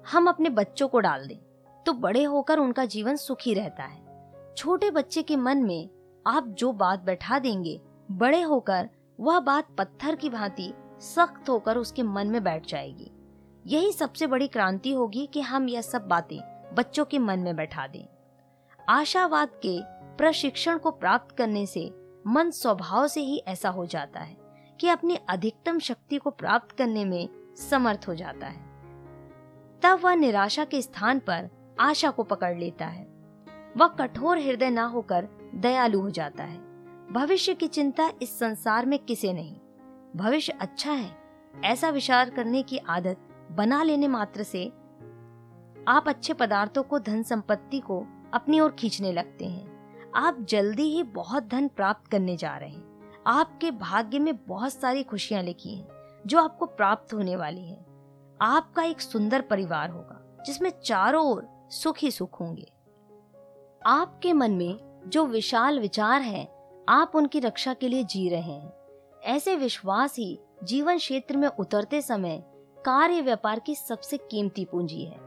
हम 0.07 0.27
अपने 0.27 0.49
बच्चों 0.49 0.87
को 0.87 0.99
डाल 0.99 1.25
दें 1.27 1.37
तो 1.85 1.93
बड़े 1.93 2.23
होकर 2.23 2.59
उनका 2.59 2.85
जीवन 2.85 3.15
सुखी 3.15 3.53
रहता 3.53 3.83
है। 3.83 4.53
छोटे 4.57 4.91
बच्चे 4.91 5.21
के 5.21 5.35
मन 5.35 5.57
में 5.57 5.89
आप 6.25 6.47
जो 6.47 6.71
बात 6.71 6.99
बैठा 6.99 7.39
देंगे, 7.39 7.79
बड़े 8.11 8.41
होकर 8.41 8.89
वह 9.19 9.39
बात 9.39 9.67
पत्थर 9.77 10.15
की 10.15 10.29
भांति 10.29 10.71
सख्त 11.01 11.49
होकर 11.49 11.77
उसके 11.77 12.03
मन 12.03 12.27
में 12.27 12.43
बैठ 12.43 12.67
जाएगी। 12.67 13.11
यही 13.65 13.91
सबसे 13.91 14.27
बड़ी 14.27 14.47
क्रांति 14.47 14.93
होगी 14.93 15.25
कि 15.25 15.41
हम 15.41 15.67
यह 15.69 15.81
सब 15.81 16.07
बातें 16.07 16.39
बच्चों 16.73 17.05
के 17.05 17.19
मन 17.19 17.39
में 17.39 17.55
बैठा 17.55 17.87
दें। 17.87 18.05
आशावाद 18.89 19.49
के 19.65 19.79
प्रशिक्षण 20.17 20.77
को 20.77 20.91
प्राप्त 20.91 21.35
करने 21.35 21.65
से 21.65 21.89
मन 22.27 22.51
स्वभाव 22.51 23.07
से 23.07 23.21
ही 23.21 23.41
ऐसा 23.47 23.69
हो 23.69 23.85
जाता 23.85 24.19
है 24.19 24.37
कि 24.79 24.89
अपनी 24.89 25.17
अधिकतम 25.29 25.79
शक्ति 25.79 26.17
को 26.17 26.29
प्राप्त 26.29 26.71
करने 26.71 27.05
में 27.05 27.27
समर्थ 27.69 28.07
हो 28.07 28.15
जाता 28.15 28.47
है। 28.47 28.66
तब 29.81 29.99
वह 30.03 30.15
निराशा 30.15 30.65
के 30.65 30.81
स्थान 30.81 31.19
पर 31.19 31.49
आशा 31.79 32.09
को 32.09 32.23
पकड़ 32.23 32.57
लेता 32.57 32.85
है। 32.85 33.03
वह 33.77 33.87
कठोर 33.87 34.37
हृदय 34.37 34.69
न 34.69 34.77
होकर 34.77 35.27
दयालु 35.55 35.99
हो 35.99 36.09
जाता 36.09 36.43
है। 36.43 36.57
भविष्य 37.13 37.53
की 37.53 37.67
चिंता 37.67 38.11
इस 38.21 38.39
संसार 38.39 38.85
में 38.85 38.99
किसे 38.99 39.33
नहीं। 39.33 39.55
भविष्य 40.15 40.53
अच्छा 40.61 40.91
है, 40.91 41.15
ऐसा 41.65 41.89
विचार 41.89 42.29
करने 42.29 42.63
की 42.63 42.77
आदत 42.77 43.17
बना 43.51 43.83
लेने 43.83 44.07
मात्र 44.07 44.43
से 44.43 44.67
आप 45.87 46.03
अच्छे 46.07 46.33
पदार्थों 46.33 46.83
को, 46.83 46.99
धन 46.99 47.23
संपत्ति 47.23 47.79
को 47.79 48.05
अपनी 48.33 48.59
ओर 48.59 48.71
खींचने 48.71 49.11
लगते 49.11 49.45
हैं। 49.45 49.77
आप 50.15 50.37
जल्दी 50.41 50.83
ही 50.83 51.03
बहुत 51.03 51.47
धन 51.47 51.67
प्राप्त 51.67 52.07
करने 52.07 52.37
जा 52.37 52.57
रहे 52.57 52.69
हैं। 52.69 53.11
आपके 53.27 53.71
भाग्य 53.71 54.19
में 54.19 54.45
बहुत 54.45 54.73
सारी 54.73 55.03
खुशियाँ 55.03 55.43
लिखी 55.43 55.75
हैं, 55.75 55.87
जो 56.27 56.43
आपको 56.43 56.65
प्राप्त 56.65 57.13
होने 57.13 57.35
वाली 57.35 57.67
है। 57.67 57.86
आपका 58.41 58.83
एक 58.83 59.01
सुंदर 59.01 59.41
परिवार 59.41 59.89
होगा 59.89 60.43
जिसमें 60.45 60.69
चारों 60.83 61.25
ओर 61.25 61.47
सुख 61.71 61.97
ही 61.99 62.11
सुख 62.11 62.39
होंगे। 62.41 62.71
आपके 63.85 64.33
मन 64.33 64.51
में 64.51 65.01
जो 65.07 65.25
विशाल 65.25 65.79
विचार 65.79 66.21
हैं, 66.21 66.47
आप 66.89 67.11
उनकी 67.15 67.39
रक्षा 67.39 67.73
के 67.73 67.87
लिए 67.87 68.03
जी 68.03 68.29
रहे 68.29 68.41
हैं। 68.41 68.73
ऐसे 69.23 69.55
विश्वास 69.55 70.17
ही 70.17 70.39
जीवन 70.63 70.97
क्षेत्र 70.97 71.37
में 71.37 71.47
उतरते 71.47 72.01
समय 72.01 72.43
कार्य 72.85 73.21
व्यापार 73.21 73.59
की 73.59 73.75
सबसे 73.75 74.17
कीमती 74.17 74.65
पूंजी 74.65 75.05
है। 75.05 75.19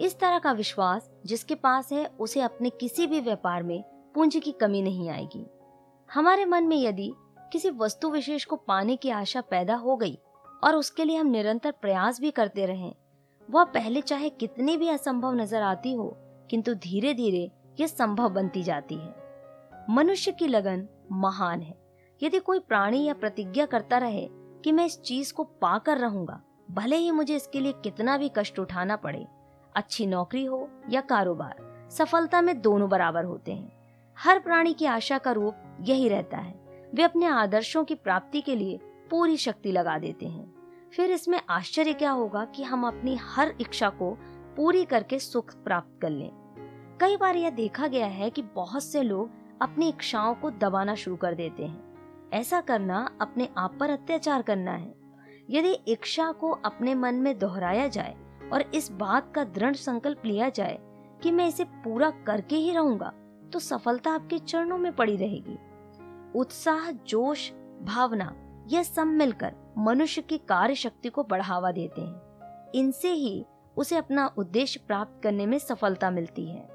इस 0.00 0.18
तरह 0.20 0.38
का 0.38 0.52
विश्वास 0.52 1.10
जिसके 1.26 1.54
पास 1.54 1.92
है 1.92 2.06
उसे 2.06 2.40
अपने 2.40 2.70
किसी 2.70 3.06
भी 3.06 3.20
व्यापार 3.20 3.62
में 3.62 3.82
पूंजी 4.14 4.40
की 4.40 4.52
कमी 4.52 4.82
नहीं 4.82 5.10
आएगी। 5.10 5.46
हमारे 6.12 6.44
मन 6.44 6.64
में 6.64 6.76
यदि 6.76 7.12
किसी 7.52 7.70
वस्तु 7.70 8.10
विशेष 8.10 8.44
को 8.44 8.56
पाने 8.56 8.96
की 8.96 9.10
आशा 9.10 9.40
पैदा 9.40 9.74
हो 9.74 9.96
गई 9.96 10.18
और 10.62 10.76
उसके 10.76 11.04
लिए 11.04 11.16
हम 11.16 11.26
निरंतर 11.26 11.70
प्रयास 11.70 12.20
भी 12.20 12.30
करते 12.30 12.66
रहें। 12.66 12.94
वह 13.48 13.64
पहले 13.64 14.00
चाहे 14.00 14.28
कितनी 14.30 14.76
भी 14.76 14.88
असंभव 14.88 15.34
नज़र 15.34 15.62
आती 15.62 15.92
हो, 15.92 16.16
किंतु 16.50 16.74
धीरे 16.74 17.14
धीरे 17.14 17.50
यह 17.80 17.86
संभव 17.86 18.28
बनती 18.28 18.62
जाती 18.62 18.94
है। 18.94 19.14
मनुष्य 19.90 20.32
की 20.32 20.46
लगन 20.46 20.88
महान 21.12 21.62
है। 21.62 21.74
यदि 22.22 22.38
कोई 22.38 22.58
प्राणी 22.58 23.04
या 23.04 23.14
प्रतिज्ञा 23.14 23.66
करता 23.66 23.98
रहे 23.98 24.28
कि 24.64 24.72
मैं 24.72 24.86
इस 24.86 25.00
चीज़ 25.00 25.32
को 25.32 25.44
पाकर 25.44 25.98
रहूँगा, 25.98 26.40
भले 26.70 26.96
ही 26.96 27.10
मुझे 27.10 27.36
इसके 27.36 27.60
लिए 27.60 27.72
कितना 27.72 28.16
भी 28.18 28.30
कष्ट 28.36 28.58
उठाना 28.58 28.96
पड़े, 28.96 29.26
अच्छी 29.76 30.06
नौकरी 30.06 30.44
हो 30.44 30.68
या 30.90 31.00
कारोबार, 31.00 31.88
सफलता 31.90 32.40
में 32.40 32.60
दोनों 32.60 32.88
बराबर 32.88 33.24
होते 33.24 33.52
हैं। 33.52 33.72
हर 34.16 34.38
प्राणी 34.38 34.72
की 34.72 34.86
आशा 34.86 35.18
का 35.18 35.32
रूप 35.32 35.54
यही 35.80 36.08
रहता 36.08 36.36
है। 36.36 36.54
वे 36.94 37.02
अपने 37.02 37.26
आदर्शों 37.26 37.84
की 37.84 37.94
प्राप्ति 37.94 38.40
के 38.40 38.56
लिए 38.56 38.78
पूरी 39.10 39.36
शक्ति 39.36 39.72
लगा 39.72 39.98
देते 39.98 40.26
हैं। 40.26 40.52
फिर 40.96 41.10
इसमें 41.10 41.40
आश्चर्य 41.50 41.92
क्या 41.92 42.10
होगा 42.10 42.44
कि 42.44 42.62
हम 42.62 42.86
अपनी 42.86 43.16
हर 43.16 43.54
इच्छा 43.60 43.88
को 43.88 44.10
पूरी 44.56 44.84
करके 44.84 45.18
सुख 45.18 45.54
प्राप्त 45.54 45.98
कर 46.02 46.10
लें। 46.10 46.30
कई 47.00 47.16
बार 47.16 47.36
यह 47.36 47.50
देखा 47.50 47.86
गया 47.86 48.06
है 48.06 48.30
कि 48.30 48.42
बहुत 48.42 48.84
से 48.84 49.02
लोग 49.02 49.30
अपनी 49.62 49.88
इच्छाओं 49.88 50.34
को 50.34 50.50
दबाना 50.50 50.94
शुरू 50.94 51.16
कर 51.16 51.34
देते 51.34 51.64
हैं। 51.64 52.30
ऐसा 52.32 52.60
करना 52.60 53.08
अपने 53.20 53.48
आप 53.58 53.76
पर 53.80 53.90
अत्याचार 53.90 54.42
करना 54.42 54.72
है। 54.72 54.94
यदि 55.50 55.72
इच्छा 55.88 56.30
को 56.32 56.50
अपने 56.50 56.94
मन 56.94 57.14
में 57.14 57.38
दोहराया 57.38 57.86
जाए 57.88 58.16
और 58.52 58.62
इस 58.74 58.90
बात 58.92 59.32
का 59.34 59.44
दृढ़ 59.44 59.74
संकल्प 59.74 60.22
लिया 60.24 60.48
जाए 60.48 60.78
कि 61.22 61.30
मैं 61.30 61.46
इसे 61.48 61.64
पूरा 61.64 62.10
करके 62.26 62.56
ही 62.56 62.72
रहूँगा 62.72 63.12
तो 63.52 63.58
सफलता 63.58 64.10
आपके 64.10 64.38
चरणों 64.38 64.78
में 64.78 64.94
पड़ी 64.96 65.16
रहेगी। 65.16 65.58
उत्साह, 66.34 66.90
जोश, 66.90 67.50
भावना 67.82 68.34
यह 68.68 68.82
सब 68.82 69.06
मिलकर 69.06 69.54
मनुष्य 69.78 70.22
की 70.22 70.38
कार्य 70.38 70.74
शक्ति 70.74 71.08
को 71.08 71.22
बढ़ावा 71.22 71.72
देते 71.72 72.00
हैं। 72.00 72.72
इनसे 72.74 73.12
ही 73.12 73.44
उसे 73.76 73.96
अपना 73.96 74.34
उद्देश्य 74.38 74.80
प्राप्त 74.86 75.22
करने 75.22 75.46
में 75.46 75.58
सफलता 75.58 76.10
मिलती 76.10 76.48
है। 76.50 76.68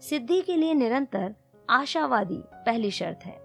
सिद्धि 0.00 0.40
के 0.40 0.56
लिए 0.56 0.74
निरंतर 0.74 1.34
आशावादी 1.70 2.40
पहली 2.44 2.90
शर्त 2.90 3.24
है। 3.24 3.38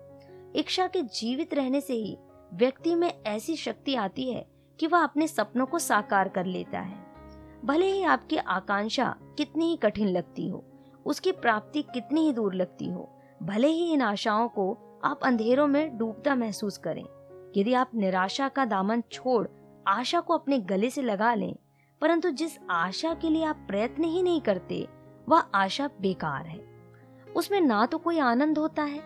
इच्छा 0.56 0.88
के 0.88 1.02
जीवित 1.02 1.54
रहने 1.54 1.82
से 1.82 1.94
ही 1.94 2.18
व्यक्ति 2.54 2.96
में 2.96 3.24
ऐसी 3.24 3.56
शक्ति 3.56 3.96
आती 3.96 4.32
है 4.32 4.46
कि 4.80 4.88
वह 4.88 5.04
अपने 5.04 5.28
सपनों 5.28 5.66
को 5.66 5.80
साकार 5.80 6.30
कर 6.30 6.46
लेता 6.46 6.80
है। 6.80 7.06
भले 7.66 7.86
ही 7.86 8.04
आपकी 8.04 8.38
आकांक्षा 8.38 9.16
कितनी 9.38 9.66
ही 9.66 9.78
कठिन 9.78 10.08
लगती 10.08 10.48
हो, 10.50 10.64
उसकी 11.06 11.32
प्राप्ति 11.32 11.82
कितनी 11.82 12.22
ही 12.22 12.34
दूर 12.34 12.54
लगती 12.54 12.88
हो, 12.88 13.10
भले 13.44 13.68
ही 13.68 13.94
इन 13.94 14.02
आशाओं 14.02 14.48
को 14.48 14.78
आप 15.04 15.20
अंधेरों 15.24 15.68
में 15.68 15.98
डूबता 15.98 16.36
महसूस 16.36 16.78
करें। 16.78 17.04
यदि 17.58 17.74
आप 17.74 17.92
निराशा 17.96 18.48
का 18.48 18.66
दामन 18.66 19.04
छोड़ 19.12 19.48
आशा 19.88 20.20
को 20.20 20.34
अपने 20.34 20.60
गले 20.60 20.90
से 20.90 21.02
लगा 21.02 21.34
लें, 21.34 21.56
परंतु 22.02 22.30
जिस 22.30 22.58
आशा 22.70 23.14
के 23.14 23.30
लिए 23.30 23.44
आप 23.46 23.66
प्रयत्न 23.68 24.04
ही 24.04 24.24
नहीं 24.24 24.42
करते, 24.42 24.88
वह 25.30 25.44
आशा 25.56 25.90
बेकार 26.02 26.46
है। 26.46 26.60
उसमें 27.36 27.62
ना 27.62 27.86
तो 27.86 27.98
कोई 27.98 28.20
आनंद 28.20 28.58
होता 28.58 28.84
है, 28.84 29.02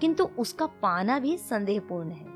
किंतु 0.00 0.24
उसका 0.38 0.66
पाना 0.66 1.18
भी 1.18 1.36
संदेहपूर्ण 1.36 2.10
है। 2.10 2.32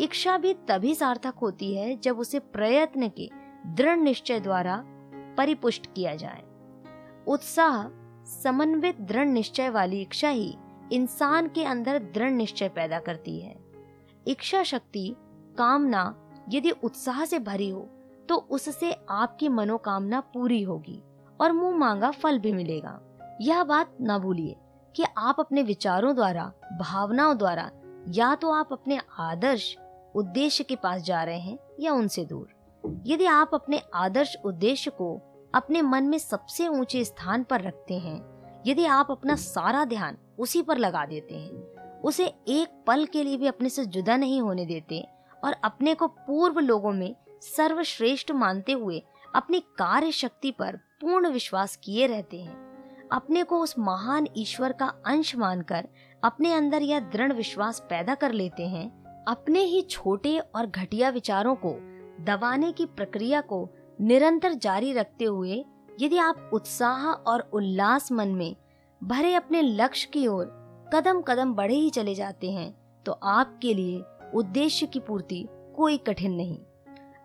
इच्छा 0.00 0.36
भी 0.38 0.54
तभी 0.68 0.94
सार्थक 0.94 1.34
होती 1.34 1.74
है 1.74 1.96
जब 1.96 2.18
उसे 2.18 2.38
प्रयत्न 2.38 3.08
के 3.08 3.30
दृढ़ 3.66 3.96
निश्चय 3.96 4.40
द्वारा 4.40 4.82
परिपुष्ट 5.36 5.86
किया 5.86 6.14
जाए। 6.14 6.42
उत्साह, 7.26 7.88
समन्वित 8.42 9.00
दृढ़ 9.00 9.26
निश्चय 9.26 9.68
वाली 9.68 10.00
इच्छा 10.02 10.28
ही 10.28 10.56
इंसान 10.92 11.48
के 11.48 11.64
अंदर 11.64 11.98
दृढ़ 12.14 12.30
निश्चय 12.30 12.68
पैदा 12.68 12.98
करती 12.98 13.40
है। 13.40 13.63
इच्छा 14.26 14.62
शक्ति, 14.62 15.14
कामना 15.58 16.14
यदि 16.48 16.70
उत्साह 16.70 17.24
से 17.24 17.38
भरी 17.38 17.68
हो 17.68 17.80
तो 18.28 18.36
उससे 18.50 18.92
आपकी 19.10 19.48
मनोकामना 19.48 20.20
पूरी 20.34 20.62
होगी 20.62 21.02
और 21.40 21.52
मुँह 21.52 21.76
मांगा 21.78 22.10
फल 22.10 22.38
भी 22.38 22.52
मिलेगा। 22.52 23.00
यह 23.40 23.62
बात 23.64 23.96
न 24.00 24.18
भूलिए 24.18 24.56
कि 24.94 25.04
आप 25.18 25.40
अपने 25.40 25.62
विचारों 25.62 26.14
द्वारा, 26.14 26.52
भावनाओं 26.80 27.36
द्वारा 27.38 27.70
या 28.08 28.34
तो 28.34 28.50
आप 28.50 28.68
अपने 28.72 29.00
आदर्श 29.18 29.76
उद्देश्य 30.14 30.64
के 30.64 30.76
पास 30.76 31.02
जा 31.02 31.22
रहे 31.24 31.38
हैं 31.38 31.58
या 31.80 31.92
उनसे 31.92 32.24
दूर। 32.24 33.02
यदि 33.06 33.26
आप 33.26 33.50
अपने 33.54 33.82
आदर्श 33.94 34.36
उद्देश्य 34.44 34.90
को 34.90 35.14
अपने 35.54 35.82
मन 35.82 36.04
में 36.04 36.18
सबसे 36.18 36.68
ऊँचे 36.68 37.04
स्थान 37.04 37.42
पर 37.42 37.60
रखते 37.60 37.98
हैं, 37.98 38.20
यदि 38.66 38.84
आप 38.86 39.10
अपना 39.10 39.36
सारा 39.36 39.84
ध्यान 39.84 40.18
उसी 40.38 40.62
पर 40.62 40.78
लगा 40.78 41.04
देते 41.06 41.34
हैं 41.34 41.73
उसे 42.04 42.24
एक 42.48 42.84
पल 42.86 43.04
के 43.04 43.22
लिए 43.22 43.36
भी 43.36 43.46
अपने 43.46 43.68
से 43.68 43.84
जुदा 43.86 44.16
नहीं 44.16 44.40
होने 44.40 44.66
देते 44.66 45.08
और 45.44 45.52
अपने 45.52 45.94
को 45.94 46.06
पूर्व 46.06 46.58
लोगों 46.58 46.92
में 46.92 47.16
सर्वश्रेष्ठ 47.42 48.30
मानते 48.30 48.72
हुए 48.72 49.02
अपनी 49.34 49.60
कार्य 49.60 50.12
शक्ति 50.12 50.50
पर 50.50 50.76
पूर्ण 50.76 51.28
विश्वास 51.28 51.76
किए 51.76 52.06
रहते 52.06 52.40
हैं। 52.40 53.08
अपने 53.12 53.42
को 53.42 53.58
उस 53.58 53.74
महान 53.78 54.28
ईश्वर 54.36 54.72
का 54.72 54.86
अंश 55.06 55.36
मानकर 55.36 55.88
अपने 56.24 56.52
अंदर 56.52 56.82
यह 56.82 57.00
दृढ़ 57.00 57.32
विश्वास 57.32 57.80
पैदा 57.80 58.14
कर 58.14 58.32
लेते 58.32 58.66
हैं। 58.66 59.04
अपने 59.28 59.60
ही 59.60 59.82
छोटे 59.82 60.38
और 60.38 60.66
घटिया 60.66 61.10
विचारों 61.10 61.54
को 61.54 61.76
दबाने 62.24 62.72
की 62.72 62.86
प्रक्रिया 62.86 63.40
को 63.40 63.68
निरंतर 64.00 64.52
जारी 64.52 64.92
रखते 64.92 65.24
हुए 65.24 65.64
यदि 66.00 66.18
आप 66.18 66.50
उत्साह 66.52 67.06
और 67.06 67.40
उल्लास 67.52 68.12
मन 68.12 68.28
में 68.28 68.56
भरे 69.04 69.34
अपने 69.34 69.62
लक्ष्य 69.62 70.10
की 70.12 70.26
ओर 70.26 70.63
कदम 70.94 71.20
कदम 71.20 71.54
बढ़े 71.54 71.74
ही 71.74 71.90
चले 71.90 72.14
जाते 72.14 72.50
हैं 72.52 73.02
तो 73.06 73.12
आपके 73.12 73.74
लिए 73.74 74.02
उद्देश्य 74.34 74.86
की 74.86 75.00
पूर्ति 75.00 75.48
कोई 75.76 75.96
कठिन 75.98 76.32
नहीं। 76.32 76.58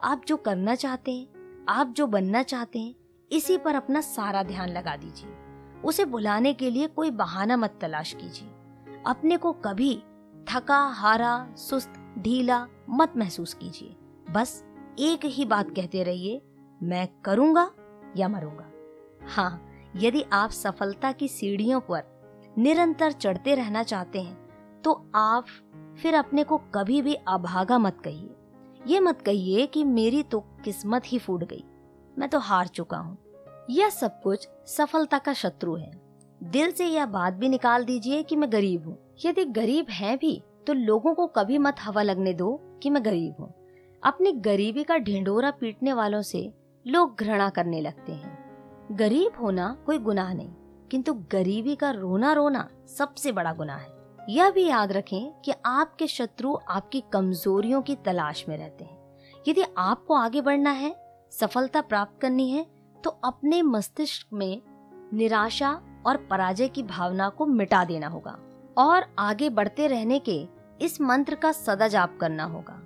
आप 0.04 0.22
जो 0.28 0.38
करना 0.38 0.76
चाहते 0.76 1.12
हैं, 1.12 1.66
आप 1.70 1.88
जो 1.88 2.08
बनना 2.08 2.44
चाहते 2.44 2.80
हैं, 2.80 2.96
इसी 3.32 3.58
पर 3.58 3.76
अपना 3.76 4.02
सारा 4.02 4.44
ध्यान 4.44 4.70
लगा 4.70 4.96
दीजिए। 4.96 5.30
उसे 5.82 6.06
बुलाने 6.06 6.54
के 6.54 6.70
लिए 6.70 6.88
कोई 6.88 7.12
बहाना 7.12 7.58
मत 7.58 7.78
तलाश 7.82 8.14
कीजिए। 8.14 8.50
अपने 9.08 9.38
को 9.38 9.52
कभी 9.52 10.04
थका, 10.50 10.80
हारा, 10.80 11.54
सुस्त, 11.58 11.94
ढीला 12.20 12.68
मत 12.90 13.14
महसूस 13.18 13.54
कीजिए। 13.54 13.96
बस 14.34 14.64
एक 15.00 15.26
ही 15.26 15.46
बात 15.46 15.76
कहते 15.76 16.04
रहिए, 16.04 16.42
मैं 16.84 17.08
करूँगा 17.26 17.72
या 18.18 18.28
मरूँगा। 18.28 18.72
हाँ 19.28 19.70
यदि 19.96 20.26
आप 20.34 20.50
सफलता 20.50 21.12
की 21.12 21.28
सीढ़ियों 21.28 21.80
पर 21.82 22.19
निरंतर 22.60 23.12
चढ़ते 23.12 23.54
रहना 23.56 23.84
चाहते 23.84 24.22
हैं 24.22 24.82
तो 24.84 24.94
आप 25.16 25.46
फिर 25.98 26.16
अपने 26.16 26.44
को 26.44 26.58
कभी 26.76 27.02
भी 27.02 27.14
अभागा 27.28 27.78
मत 27.78 28.02
कहिए। 28.04 28.36
ये 28.88 29.00
मत 29.00 29.22
कहिए 29.22 29.66
कि 29.66 29.84
मेरी 29.84 30.24
तो 30.24 30.40
किस्मत 30.66 31.04
ही 31.06 31.18
फूट 31.20 31.44
गई, 31.44 31.64
मैं 32.18 32.30
तो 32.30 32.40
हार 32.40 32.68
चुका 32.68 32.98
हूँ। 32.98 33.18
यह 33.70 33.90
सब 33.90 34.22
कुछ 34.22 34.48
सफलता 34.68 35.18
का 35.18 35.34
शत्रु 35.34 35.76
है। 35.76 35.92
दिल 36.42 36.72
से 36.72 36.86
यह 36.86 37.06
बात 37.08 37.34
भी 37.34 37.50
निकाल 37.50 37.86
दीजिए 37.86 38.22
कि 38.24 38.36
मैं 38.36 38.52
गरीब 38.52 38.88
हूँ। 38.88 38.98
यदि 39.26 39.46
गरीब 39.46 39.90
है 39.92 40.16
भी 40.18 40.42
तो 40.68 40.74
लोगों 40.74 41.14
को 41.14 41.28
कभी 41.30 41.58
मत 41.58 41.76
हवा 41.82 42.02
लगने 42.02 42.34
दो 42.34 42.60
कि 42.84 42.90
मैं 42.90 43.06
गरीब 43.06 43.36
हूँ। 43.40 43.54
अपनी 44.04 44.32
गरीबी 44.34 44.84
का 44.84 44.98
ढिंडोरा 45.00 45.52
पीटने 45.52 45.94
वालों 45.94 46.22
से 46.22 46.50
लोग 46.86 47.16
घृणा 47.20 47.50
करने 47.50 47.82
लगते 47.82 48.12
हैं। 48.12 48.38
गरीब 48.92 49.42
होना 49.42 49.76
कोई 49.86 49.98
गुनाह 50.00 50.34
नहीं। 50.34 50.52
किंतु 50.92 51.14
गरीबी 51.32 51.76
का 51.76 51.90
रोना 51.92 52.34
रोना 52.34 52.68
सबसे 52.88 53.32
बड़ा 53.32 53.54
गुना 53.54 53.76
है। 53.76 53.98
यह 54.30 54.50
भी 54.52 54.66
याद 54.66 54.92
रखें 54.92 55.32
कि 55.42 55.54
आपके 55.66 56.08
शत्रु 56.08 56.56
आपकी 56.70 57.04
कमजोरियों 57.14 57.82
की 57.82 57.96
तलाश 57.96 58.46
में 58.50 58.58
रहते 58.58 58.84
हैं। 58.84 58.98
यदि 59.48 59.64
आपको 59.78 60.14
आगे 60.14 60.42
बढ़ना 60.42 60.72
है, 60.72 60.96
सफलता 61.32 61.82
प्राप्त 61.82 62.20
करनी 62.22 62.50
है 62.50 62.66
तो 63.04 63.10
अपने 63.10 63.62
मस्तिष्क 63.62 64.34
में 64.34 64.62
निराशा 65.14 65.72
और 66.06 66.18
पराजय 66.30 66.68
की 66.68 66.84
भावना 66.84 67.30
को 67.30 67.46
मिटा 67.46 67.84
देना 67.86 68.08
होगा 68.08 68.38
और 68.78 69.06
आगे 69.20 69.50
बढ़ते 69.50 69.88
रहने 69.88 70.20
के 70.20 70.42
इस 70.82 71.00
मंत्र 71.02 71.36
का 71.36 71.52
सदा 71.52 71.88
जाप 71.88 72.18
करना 72.22 72.44
होगा। 72.44 72.82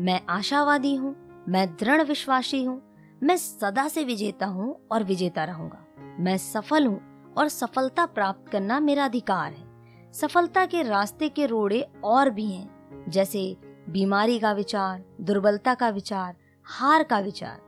मैं 0.00 0.20
आशावादी 0.28 0.94
हूँ, 0.94 1.14
मैं 1.48 1.66
दृढ़ 1.76 2.02
विश्वासी 2.02 2.62
हूँ, 2.64 2.80
मैं 3.22 3.36
सदा 3.36 3.86
से 3.88 4.04
विजेता 4.04 4.46
हूँ 4.46 4.76
और 4.92 5.04
विजेता 5.04 5.44
रहूँगा। 5.44 5.84
मैं 6.20 6.36
सफल 6.38 6.86
हूँ 6.86 7.00
और 7.38 7.48
सफलता 7.48 8.06
प्राप्त 8.06 8.48
करना 8.48 8.80
मेरा 8.80 9.04
अधिकार 9.04 9.52
है। 9.52 9.72
सफलता 10.12 10.66
के 10.66 10.82
रास्ते 10.82 11.28
के 11.28 11.46
रोड़े 11.46 11.88
और 12.04 12.30
भी 12.30 12.46
हैं, 12.46 13.04
जैसे 13.08 13.56
बीमारी 13.88 14.38
का 14.38 14.52
विचार, 14.52 15.04
दुर्बलता 15.20 15.74
का 15.74 15.88
विचार, 15.88 16.36
हार 16.64 17.02
का 17.02 17.18
विचार। 17.18 17.60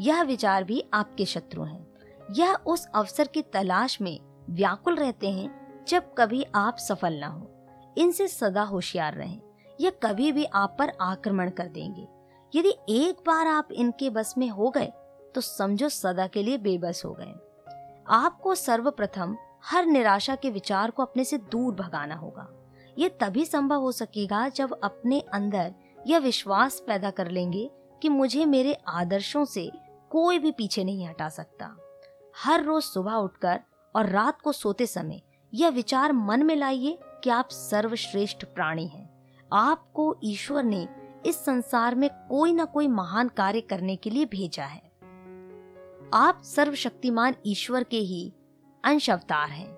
यह 0.00 0.22
विचार 0.22 0.64
भी 0.64 0.84
आपके 0.94 1.24
शत्रु 1.24 1.62
हैं। 1.62 1.86
यह 2.30 2.54
उस 2.54 2.86
अवसर 2.86 3.26
की 3.26 3.42
तलाश 3.42 4.00
में 4.00 4.20
व्याकुल 4.50 4.96
रहते 4.96 5.30
हैं, 5.30 5.84
जब 5.88 6.14
कभी 6.18 6.44
आप 6.54 6.76
सफल 6.76 7.14
ना 7.14 7.26
हो। 7.26 7.50
इनसे 7.98 8.28
सदा 8.28 8.62
होशियार 8.62 9.14
रहें। 9.14 9.40
यह 9.80 9.90
कभी 10.02 10.32
भी 10.32 10.44
आप 10.44 10.76
पर 10.78 10.92
आक्रमण 11.00 11.50
कर 11.50 11.66
देंगे। 11.66 12.08
यदि 12.54 12.72
एक 12.88 13.22
बार 13.26 13.46
आप 13.46 13.68
इनके 13.72 14.10
बस 14.10 14.34
में 14.38 14.48
हो 14.48 14.70
गए 14.70 14.92
तो 15.34 15.40
समझो 15.40 15.88
सदा 15.88 16.26
के 16.26 16.42
लिए 16.42 16.58
बेबस 16.58 17.02
हो 17.04 17.12
गए। 17.20 17.34
आपको 18.10 18.54
सर्वप्रथम 18.54 19.36
हर 19.64 19.86
निराशा 19.86 20.34
के 20.34 20.50
विचार 20.50 20.90
को 20.90 21.02
अपने 21.02 21.24
से 21.24 21.38
दूर 21.38 21.74
भगाना 21.74 22.14
होगा। 22.14 22.48
ये 22.98 23.08
तभी 23.08 23.44
संभव 23.44 23.80
हो 23.80 23.92
सकेगा 23.92 24.48
जब 24.48 24.80
अपने 24.84 25.20
अंदर 25.20 25.74
यह 26.06 26.18
विश्वास 26.18 26.82
पैदा 26.86 27.10
कर 27.10 27.30
लेंगे 27.30 27.70
कि 28.02 28.08
मुझे 28.08 28.44
मेरे 28.44 28.72
आदर्शों 28.88 29.44
से 29.44 29.70
कोई 30.10 30.38
भी 30.38 30.50
पीछे 30.50 30.84
नहीं 30.84 31.06
हटा 31.08 31.28
सकता। 31.28 31.76
हर 32.44 32.64
रोज 32.64 32.82
सुबह 32.82 33.12
उठकर 33.12 33.60
और 33.96 34.06
रात 34.06 34.40
को 34.40 34.52
सोते 34.52 34.86
समय 34.86 35.22
यह 35.54 35.68
विचार 35.68 36.12
मन 36.12 36.42
में 36.42 36.56
लाइए 36.56 36.98
कि 37.24 37.30
आप 37.30 37.48
सर्वश्रेष्ठ 37.48 38.44
प्राणी 38.44 38.86
हैं। 38.86 39.08
आपको 39.52 40.16
ईश्वर 40.24 40.62
ने 40.62 40.88
इस 41.26 41.44
संसार 41.44 41.94
में 41.94 42.10
कोई 42.28 42.52
ना 42.52 42.64
कोई 42.64 42.88
महान 42.88 43.28
कार्य 43.28 43.60
करने 43.60 43.96
के 43.96 44.10
लिए 44.10 44.24
भेजा 44.24 44.64
है। 44.64 44.89
आप 46.14 46.42
सर्वशक्तिमान 46.42 47.34
ईश्वर 47.46 47.84
के 47.84 47.96
ही 47.96 48.32
अंश 48.84 49.10
अवतार 49.10 49.50
हैं। 49.50 49.68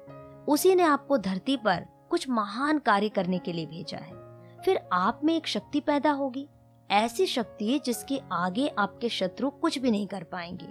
उसी 0.44 0.74
ने 0.74 0.82
आपको 0.82 1.18
धरती 1.18 1.56
पर 1.56 1.86
कुछ 2.10 2.28
महान 2.28 2.78
कार्य 2.78 3.08
करने 3.08 3.38
के 3.38 3.52
लिए 3.52 3.66
भेजा 3.66 3.98
है। 3.98 4.12
फिर 4.64 4.80
आप 4.92 5.20
में 5.24 5.36
एक 5.36 5.46
शक्ति 5.46 5.80
पैदा 5.80 6.10
होगी। 6.10 6.48
ऐसी 6.90 7.26
शक्ति 7.26 7.80
जिसके 7.86 8.20
आगे 8.32 8.68
आपके 8.68 9.08
शत्रु 9.08 9.50
कुछ 9.50 9.78
भी 9.78 9.90
नहीं 9.90 10.06
कर 10.06 10.22
पाएँगे। 10.22 10.68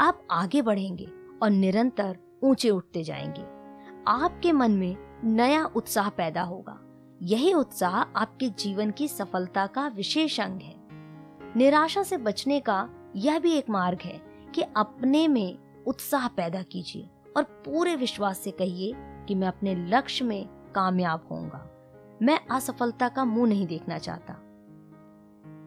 आप 0.00 0.26
आगे 0.30 0.62
बढ़ेंगे 0.62 1.08
और 1.42 1.50
निरंतर 1.50 2.18
ऊँचे 2.42 2.70
उठते 2.70 3.04
जाएँगे। 3.04 3.42
आपके 4.08 4.52
मन 4.52 4.70
में 4.70 4.96
नया 5.24 5.64
उत्साह 5.64 6.08
पैदा 6.08 6.42
होगा। 6.42 6.78
यही 7.22 7.52
उत्साह 7.52 7.94
आपके 7.94 8.48
जीवन 8.48 8.90
की 8.90 9.08
सफलता 9.08 9.66
का 9.66 9.88
विशेष 9.88 10.40
अंग 10.40 10.60
है। 10.60 10.76
निराशा 11.56 12.02
से 12.02 12.16
बचने 12.16 12.60
का 12.60 12.88
यह 13.16 13.38
भी 13.38 13.52
एक 13.52 13.70
मार्ग 13.70 13.98
है 14.02 14.35
कि 14.56 14.62
अपने 14.76 15.28
में 15.28 15.58
उत्साह 15.84 16.28
पैदा 16.28 16.62
कीजिए 16.62 17.10
और 17.36 17.42
पूरे 17.42 17.96
विश्वास 17.96 18.38
से 18.38 18.50
कहिए 18.50 18.92
कि 18.96 19.34
मैं 19.34 19.48
अपने 19.48 19.74
लक्ष्य 19.74 20.24
में 20.24 20.72
कामयाब 20.74 21.28
होऊँगा। 21.30 21.70
मैं 22.22 22.40
असफलता 22.50 23.08
का 23.08 23.24
मुँह 23.24 23.48
नहीं 23.48 23.66
देखना 23.66 23.98
चाहता। 23.98 24.34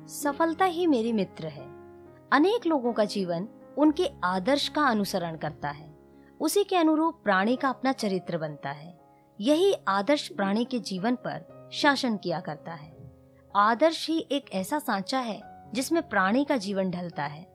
सफलता 0.07 0.65
ही 0.65 0.87
मेरी 0.87 1.13
मित्र 1.13 1.47
है। 1.47 1.63
अनेक 2.31 2.65
लोगों 2.65 2.93
का 2.93 3.05
जीवन 3.05 3.47
उनके 3.77 4.07
आदर्श 4.23 4.69
का 4.69 4.81
अनुसरण 4.81 5.37
करता 5.37 5.69
है। 5.69 5.99
उसी 6.39 6.63
के 6.63 6.75
अनुरूप 6.75 7.21
प्राणी 7.23 7.55
का 7.55 7.69
अपना 7.69 7.91
चरित्र 7.91 8.37
बनता 8.37 8.71
है। 8.71 8.99
यही 9.41 9.73
आदर्श 9.87 10.27
प्राणी 10.27 10.65
के 10.65 10.79
जीवन 10.79 11.15
पर 11.15 11.69
शासन 11.73 12.17
किया 12.17 12.39
करता 12.39 12.73
है। 12.73 13.11
आदर्श 13.55 14.09
ही 14.09 14.27
एक 14.31 14.51
ऐसा 14.53 14.79
सांचा 14.79 15.19
है 15.19 15.41
जिसमें 15.73 16.09
प्राणी 16.09 16.45
का 16.45 16.57
जीवन 16.57 16.91
ढलता 16.91 17.23
है। 17.23 17.48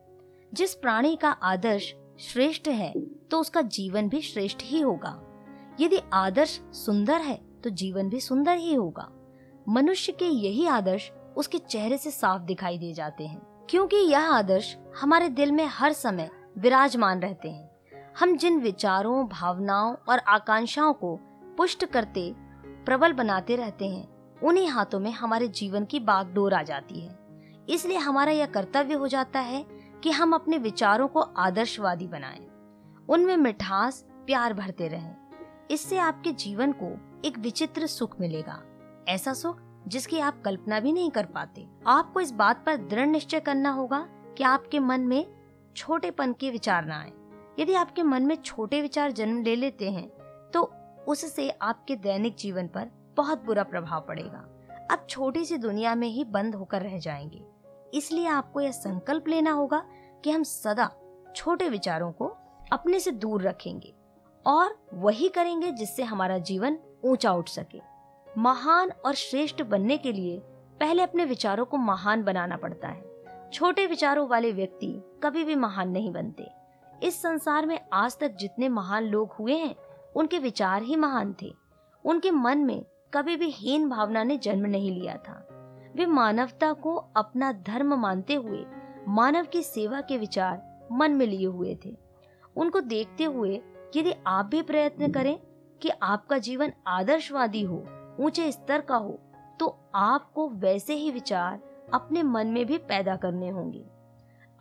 जिस 0.55 0.73
प्राणी 0.73 1.15
का 1.15 1.29
आदर्श 1.29 1.93
श्रेष्ठ 2.19 2.67
है 2.67 2.91
तो 3.31 3.39
उसका 3.39 3.61
जीवन 3.61 4.07
भी 4.09 4.21
श्रेष्ठ 4.21 4.59
ही 4.61 4.79
होगा। 4.81 5.19
यदि 5.79 5.99
आदर्श 6.13 6.59
सुंदर 6.73 7.21
है 7.21 7.35
तो 7.63 7.69
जीवन 7.71 8.09
भी 8.09 8.19
सुंदर 8.19 8.57
ही 8.57 8.73
होगा। 8.73 9.09
मनुष्य 9.69 10.11
के 10.11 10.25
यही 10.25 10.65
आदर्श 10.67 11.11
उसके 11.37 11.57
चेहरे 11.59 11.97
से 11.97 12.11
साफ़ 12.11 12.41
दिखाई 12.41 12.77
दे 12.77 12.93
जाते 12.93 13.27
हैं, 13.27 13.41
क्योंकि 13.69 13.97
यह 13.97 14.29
आदर्श 14.29 14.75
हमारे 15.01 15.29
दिल 15.29 15.51
में 15.51 15.65
हर 15.69 15.93
समय 15.93 16.29
विराजमान 16.57 17.21
रहते 17.21 17.49
हैं। 17.49 17.69
हम 18.19 18.37
जिन 18.37 18.59
विचारों, 18.59 19.27
भावनाओं 19.27 19.95
और 20.09 20.19
आकांक्षाओं 20.19 20.93
को 20.93 21.15
पुष्ट 21.57 21.85
करते, 21.85 22.31
प्रबल 22.85 23.13
बनाते 23.13 23.55
रहते 23.55 23.85
हैं, 23.85 24.39
उन्हीं 24.39 24.67
हाथों 24.67 24.99
में 24.99 25.11
हमारे 25.11 25.47
जीवन 25.49 25.85
की 25.85 25.99
बागडोर 26.01 26.53
आ 26.53 26.63
जाती 26.63 26.99
है। 26.99 27.17
इसलिए 27.69 27.97
हमारा 27.97 28.31
यह 28.31 28.45
कर्तव्य 28.45 28.93
हो 28.93 29.07
जाता 29.07 29.39
है 29.39 29.65
कि 30.05 30.11
हम 30.11 30.33
अपने 30.33 30.57
विचारों 30.57 31.07
को 31.07 31.19
आदर्शवादी 31.19 32.07
बनाएँ, 32.07 32.47
उनमें 33.09 33.37
मिठास 33.37 34.05
प्यार 34.25 34.53
भरते 34.53 34.87
रहें। 34.87 35.15
इससे 35.71 35.97
आपके 35.97 36.31
जीवन 36.31 36.71
को 36.71 36.89
एक 37.25 37.37
विचित्र 37.37 37.87
सुख 37.87 38.19
मिलेगा। 38.19 38.61
ऐसा 39.07 39.33
सुख 39.33 39.61
जिसकी 39.87 40.19
आप 40.19 40.41
कल्पना 40.41 40.79
भी 40.79 40.91
नहीं 40.91 41.09
कर 41.11 41.25
पाते। 41.25 41.67
आपको 41.87 42.19
इस 42.19 42.31
बात 42.31 42.63
पर 42.65 42.75
दृढ़ 42.77 43.07
निश्चय 43.07 43.39
करना 43.39 43.71
होगा 43.71 43.99
कि 44.37 44.43
आपके 44.43 44.79
मन 44.79 45.01
में 45.01 45.25
छोटेपन 45.75 46.33
के 46.33 46.51
विचार 46.51 46.85
ना 46.85 46.99
आए। 46.99 47.11
यदि 47.59 47.73
आपके 47.73 48.03
मन 48.03 48.25
में 48.25 48.35
छोटे 48.35 48.81
विचार 48.81 49.11
जन्म 49.11 49.41
ले 49.41 49.55
लेते 49.55 49.91
हैं 49.91 50.07
तो 50.53 50.71
उससे 51.07 51.49
आपके 51.49 51.95
दैनिक 51.95 52.35
जीवन 52.35 52.67
पर 52.67 52.91
बहुत 53.17 53.45
बुरा 53.45 53.63
प्रभाव 53.63 54.05
पड़ेगा। 54.07 54.47
आप 54.91 55.07
छोटी 55.09 55.45
सी 55.45 55.57
दुनिया 55.57 55.95
में 55.95 56.07
ही 56.07 56.23
बंद 56.23 56.55
होकर 56.55 56.81
रह 56.81 56.97
जाएँगे। 56.99 57.45
इसलिए 57.95 58.27
आपको 58.27 58.61
यह 58.61 58.71
संकल्प 58.71 59.27
लेना 59.27 59.51
होगा 59.51 59.83
कि 60.23 60.31
हम 60.31 60.43
सदा 60.43 60.89
छोटे 61.35 61.69
विचारों 61.69 62.11
को 62.11 62.25
अपने 62.73 62.99
से 62.99 63.11
दूर 63.11 63.41
रखेंगे 63.41 63.93
और 64.45 64.77
वही 64.93 65.29
करेंगे 65.29 65.71
जिससे 65.71 66.03
हमारा 66.03 66.37
जीवन 66.37 66.77
ऊँचा 67.03 67.31
उठ 67.31 67.49
सके। 67.49 67.81
महान 68.37 68.91
और 69.05 69.13
श्रेष्ठ 69.13 69.61
बनने 69.61 69.97
के 69.97 70.11
लिए 70.11 70.39
पहले 70.79 71.03
अपने 71.03 71.25
विचारों 71.25 71.65
को 71.65 71.77
महान 71.77 72.23
बनाना 72.23 72.57
पड़ता 72.57 72.87
है। 72.87 73.49
छोटे 73.53 73.85
विचारों 73.85 74.27
वाले 74.27 74.51
व्यक्ति 74.51 75.03
कभी 75.23 75.43
भी 75.43 75.55
महान 75.55 75.89
नहीं 75.89 76.11
बनते। 76.11 76.47
इस 77.03 77.21
संसार 77.21 77.65
में 77.65 77.79
आज 77.93 78.17
तक 78.17 78.35
जितने 78.35 78.69
महान 78.69 79.03
लोग 79.03 79.31
हुए 79.31 79.53
हैं, 79.53 79.75
उनके 80.15 80.39
विचार 80.39 80.83
ही 80.83 80.95
महान 80.95 81.35
थे। 81.41 81.53
उनके 82.05 82.31
मन 82.31 82.57
में 82.57 82.85
कभी 83.13 83.35
भी 83.35 83.49
हीन 83.49 83.89
भावना 83.89 84.23
ने 84.23 84.37
जन्म 84.37 84.65
नहीं 84.65 84.91
लिया 84.91 85.17
था। 85.17 85.47
वे 85.95 86.05
मानवता 86.05 86.71
को 86.73 86.95
अपना 86.95 87.51
धर्म 87.67 87.93
मानते 87.93 88.33
हुए, 88.35 88.65
मानव 89.07 89.45
की 89.45 89.61
सेवा 89.63 90.01
के 90.01 90.17
विचार 90.17 90.87
मन 90.91 91.11
में 91.11 91.25
लिए 91.25 91.45
हुए 91.45 91.77
थे। 91.85 91.95
उनको 92.55 92.79
देखते 92.81 93.23
हुए 93.23 93.61
यदि 93.95 94.13
आप 94.27 94.45
भी 94.45 94.61
प्रयत्न 94.61 95.11
करें 95.11 95.37
कि 95.81 95.89
आपका 95.89 96.37
जीवन 96.37 96.73
आदर्शवादी 96.87 97.61
हो, 97.61 97.85
ऊँचे 98.19 98.51
स्तर 98.51 98.81
का 98.81 98.95
हो 98.95 99.19
तो 99.59 99.67
आपको 99.95 100.47
वैसे 100.49 100.93
ही 100.93 101.11
विचार 101.11 101.59
अपने 101.93 102.23
मन 102.23 102.47
में 102.47 102.65
भी 102.65 102.77
पैदा 102.77 103.15
करने 103.15 103.49
होंगे। 103.49 103.85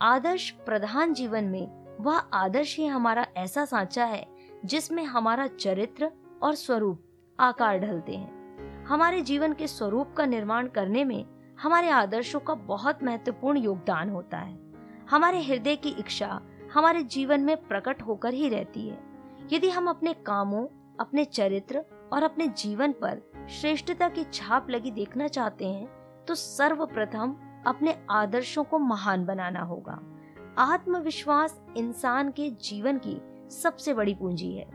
आदर्श 0.01 0.51
प्रधान 0.67 1.15
जीवन 1.15 1.45
में 1.45 1.97
वह 2.01 2.19
आदर्श 2.35 2.77
ही 2.79 2.87
हमारा 2.87 3.27
ऐसा 3.37 3.65
सांचा 3.65 4.05
है 4.05 4.27
जिसमें 4.65 5.05
हमारा 5.05 5.47
चरित्र 5.47 6.11
और 6.43 6.55
स्वरूप 6.55 7.05
आकार 7.39 7.79
ढलते 7.79 8.17
हैं। 8.17 8.44
हमारे 8.89 9.21
जीवन 9.21 9.53
के 9.53 9.67
स्वरूप 9.67 10.13
का 10.17 10.25
निर्माण 10.27 10.67
करने 10.67 11.05
में 11.05 11.25
हमारे 11.61 11.89
आदर्शों 11.89 12.41
का 12.41 12.55
बहुत 12.55 13.03
महत्वपूर्ण 13.03 13.59
योगदान 13.59 14.11
होता 14.11 14.39
है। 14.39 14.59
हमारे 15.11 15.43
हृदय 15.43 15.77
की 15.77 15.89
इच्छा 15.89 16.41
हमारे 16.75 17.03
जीवन 17.03 17.41
में 17.41 17.57
प्रकट 17.57 18.03
होकर 18.03 18.35
ही 18.35 18.49
रहती 18.49 18.89
है। 18.89 18.99
यदि 19.53 19.69
हम 19.69 19.89
अपने 19.89 20.13
कामों, 20.13 20.67
अपने 21.01 21.25
चरित्र 21.25 21.85
और 22.13 22.23
अपने 22.23 22.47
जीवन 22.47 22.93
पर 22.93 23.23
श्रेष्ठता 23.51 24.09
की 24.09 24.25
छाप 24.25 24.71
लगी 24.71 24.91
देखना 24.91 25.29
चाहते 25.29 25.69
हैं 25.69 26.25
तो 26.25 26.35
सर्वप्रथम 26.35 27.37
अपने 27.67 27.97
आदर्शों 28.11 28.65
को 28.65 28.79
महान 28.79 29.25
बनाना 29.25 29.61
होगा। 29.61 29.99
आत्मविश्वास 30.59 31.61
इंसान 31.77 32.31
के 32.31 32.51
जीवन 32.51 33.01
की 33.07 33.17
सबसे 33.51 33.95
बड़ी 33.95 34.15
पूंजी 34.15 34.53
है। 34.53 34.67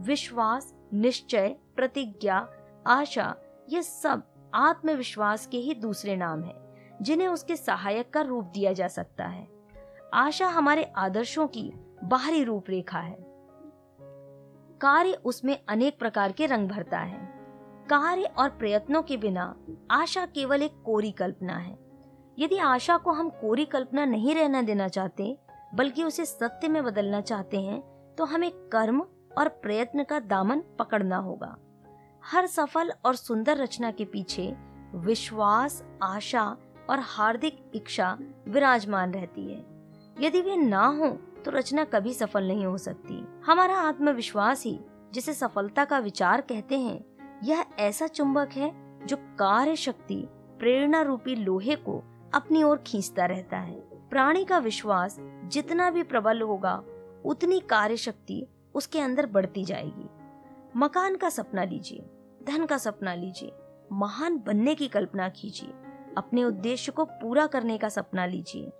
विश्वास, 0.00 0.74
निश्चय, 0.94 1.56
प्रतिज्ञा, 1.76 2.48
आशा 2.86 3.34
ये 3.70 3.82
सब 3.82 4.22
आत्मविश्वास 4.54 5.46
के 5.46 5.58
ही 5.58 5.74
दूसरे 5.74 6.16
नाम 6.16 6.42
है, 6.42 6.54
जिन्हें 7.02 7.28
उसके 7.28 7.56
सहायक 7.56 8.12
का 8.12 8.20
रूप 8.20 8.44
दिया 8.44 8.72
जा 8.72 8.88
सकता 8.88 9.26
है। 9.26 9.46
आशा 10.14 10.46
हमारे 10.46 10.84
आदर्शों 10.84 11.46
की 11.46 11.72
बाहरी 12.04 12.44
रूपरेखा 12.44 12.98
है। 12.98 13.16
कार्य 14.80 15.12
उसमें 15.24 15.58
अनेक 15.68 15.98
प्रकार 15.98 16.32
के 16.32 16.46
रंग 16.46 16.68
भरता 16.68 16.98
है। 16.98 17.28
कार्य 17.90 18.22
और 18.22 18.50
प्रयत्नों 18.50 19.02
के 19.02 19.16
बिना 19.16 19.54
आशा 19.90 20.26
केवल 20.26 20.62
एक 20.62 20.82
कोरी 20.84 21.12
कल्पना 21.12 21.56
है। 21.56 21.78
यदि 22.38 22.58
आशा 22.58 22.96
को 22.96 23.12
हम 23.12 23.30
कोरी 23.30 23.64
कल्पना 23.64 24.04
नहीं 24.04 24.34
रहना 24.34 24.62
देना 24.62 24.88
चाहते, 24.88 25.38
बल्कि 25.74 26.04
उसे 26.04 26.24
सत्य 26.24 26.68
में 26.68 26.84
बदलना 26.84 27.20
चाहते 27.20 27.60
हैं 27.60 27.80
तो 28.18 28.24
हमें 28.24 28.50
कर्म 28.50 29.00
और 29.38 29.48
प्रयत्न 29.62 30.04
का 30.04 30.20
दामन 30.20 30.60
पकड़ना 30.78 31.16
होगा। 31.16 31.56
हर 32.24 32.46
सफल 32.46 32.92
और 33.04 33.14
सुंदर 33.14 33.56
रचना 33.56 33.90
के 33.90 34.04
पीछे 34.04 34.54
विश्वास, 34.94 35.84
आशा 36.02 36.44
और 36.90 36.98
हार्दिक 37.00 37.70
इच्छा 37.74 38.18
विराजमान 38.48 39.12
रहती 39.12 39.52
है। 39.52 39.64
यदि 40.20 40.40
वे 40.40 40.56
ना 40.56 40.86
हो 40.86 41.08
तो 41.44 41.50
रचना 41.50 41.84
कभी 41.84 42.12
सफल 42.14 42.48
नहीं 42.48 42.66
हो 42.66 42.78
सकती। 42.78 43.24
हमारा 43.46 43.76
आत्मविश्वास 43.76 44.64
ही, 44.64 44.78
जिसे 45.12 45.32
सफलता 45.32 45.84
का 45.84 45.98
विचार 45.98 46.40
कहते 46.40 46.78
हैं, 46.78 47.04
यह 47.44 47.64
ऐसा 47.78 48.06
चुंबक 48.06 48.50
है 48.52 48.72
जो 49.06 49.16
कार्य 49.16 49.76
शक्ति 49.76 50.22
प्रेरणा 50.58 51.02
रूपी 51.02 51.34
लोहे 51.34 51.76
को 51.76 52.02
अपनी 52.34 52.62
ओर 52.62 52.82
खींचता 52.86 53.26
रहता 53.26 53.58
है। 53.58 53.80
प्राणी 54.10 54.44
का 54.44 54.58
विश्वास 54.58 55.16
जितना 55.44 55.90
भी 55.90 56.02
प्रबल 56.02 56.40
होगा, 56.42 56.82
उतनी 57.24 57.60
कार्य 57.60 57.96
शक्ति 57.96 58.46
उसके 58.74 59.00
अंदर 59.00 59.26
बढ़ती 59.26 59.64
जाएगी। 59.64 60.08
मकान 60.76 61.16
का 61.16 61.28
सपना 61.28 61.64
लीजिए, 61.64 62.04
धन 62.44 62.66
का 62.66 62.78
सपना 62.78 63.14
लीजिए, 63.14 63.52
महान 63.92 64.36
बनने 64.38 64.74
की 64.74 64.88
कल्पना 64.88 65.28
कीजिए, 65.28 65.70
अपने 66.18 66.44
उद्देश्य 66.44 66.92
को 66.92 67.04
पूरा 67.04 67.46
करने 67.46 67.78
का 67.78 67.88
सपना 67.88 68.26
लीजिए, 68.26 68.70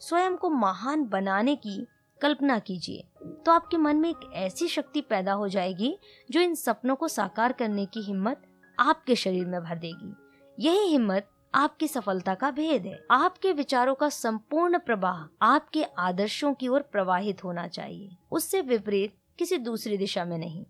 स्वयं 0.00 0.36
को 0.36 0.50
महान 0.50 1.04
बनाने 1.04 1.56
की 1.56 1.86
कल्पना 2.20 2.58
कीजिए 2.58 3.04
तो 3.46 3.52
आपके 3.52 3.76
मन 3.76 3.96
में 3.96 4.08
एक 4.10 4.30
ऐसी 4.36 4.68
शक्ति 4.68 5.00
पैदा 5.00 5.32
हो 5.32 5.48
जाएगी, 5.48 5.96
जो 6.30 6.40
इन 6.40 6.54
सपनों 6.54 6.96
को 6.96 7.08
साकार 7.08 7.52
करने 7.52 7.86
की 7.86 8.00
हिम्मत 8.00 8.42
आपके 8.78 9.16
शरीर 9.16 9.46
में 9.46 9.60
भर 9.62 9.78
देगी। 9.78 10.14
यही 10.58 10.86
हिम्मत 10.86 11.28
आपकी 11.54 11.88
सफलता 11.88 12.34
का 12.34 12.50
भेद 12.50 12.86
है। 12.86 12.98
आपके 13.10 13.52
विचारों 13.52 13.94
का 13.94 14.08
संपूर्ण 14.08 14.78
प्रवाह 14.78 15.46
आपके 15.46 15.84
आदर्शों 15.98 16.52
की 16.54 16.68
ओर 16.68 16.82
प्रवाहित 16.82 17.44
होना 17.44 17.66
चाहिए। 17.68 18.16
उससे 18.32 18.60
विपरीत 18.62 19.14
किसी 19.38 19.58
दूसरी 19.58 19.96
दिशा 19.96 20.24
में 20.24 20.36
नहीं। 20.38 20.64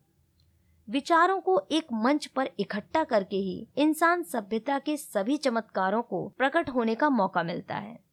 विचारों 0.91 1.41
को 1.41 1.63
एक 1.73 1.87
मंच 1.93 2.27
पर 2.27 2.51
इकट्ठा 2.59 3.05
करके 3.05 3.37
ही 3.37 3.69
इंसान 3.77 4.23
सभ्यता 4.23 4.79
के 4.79 4.97
सभी 4.97 5.37
चमत्कारों 5.37 6.03
को 6.03 6.29
प्रकट 6.39 6.71
होने 6.71 6.95
का 6.95 7.11
मौका 7.11 7.43
मिलता 7.43 7.75
है। 7.75 8.01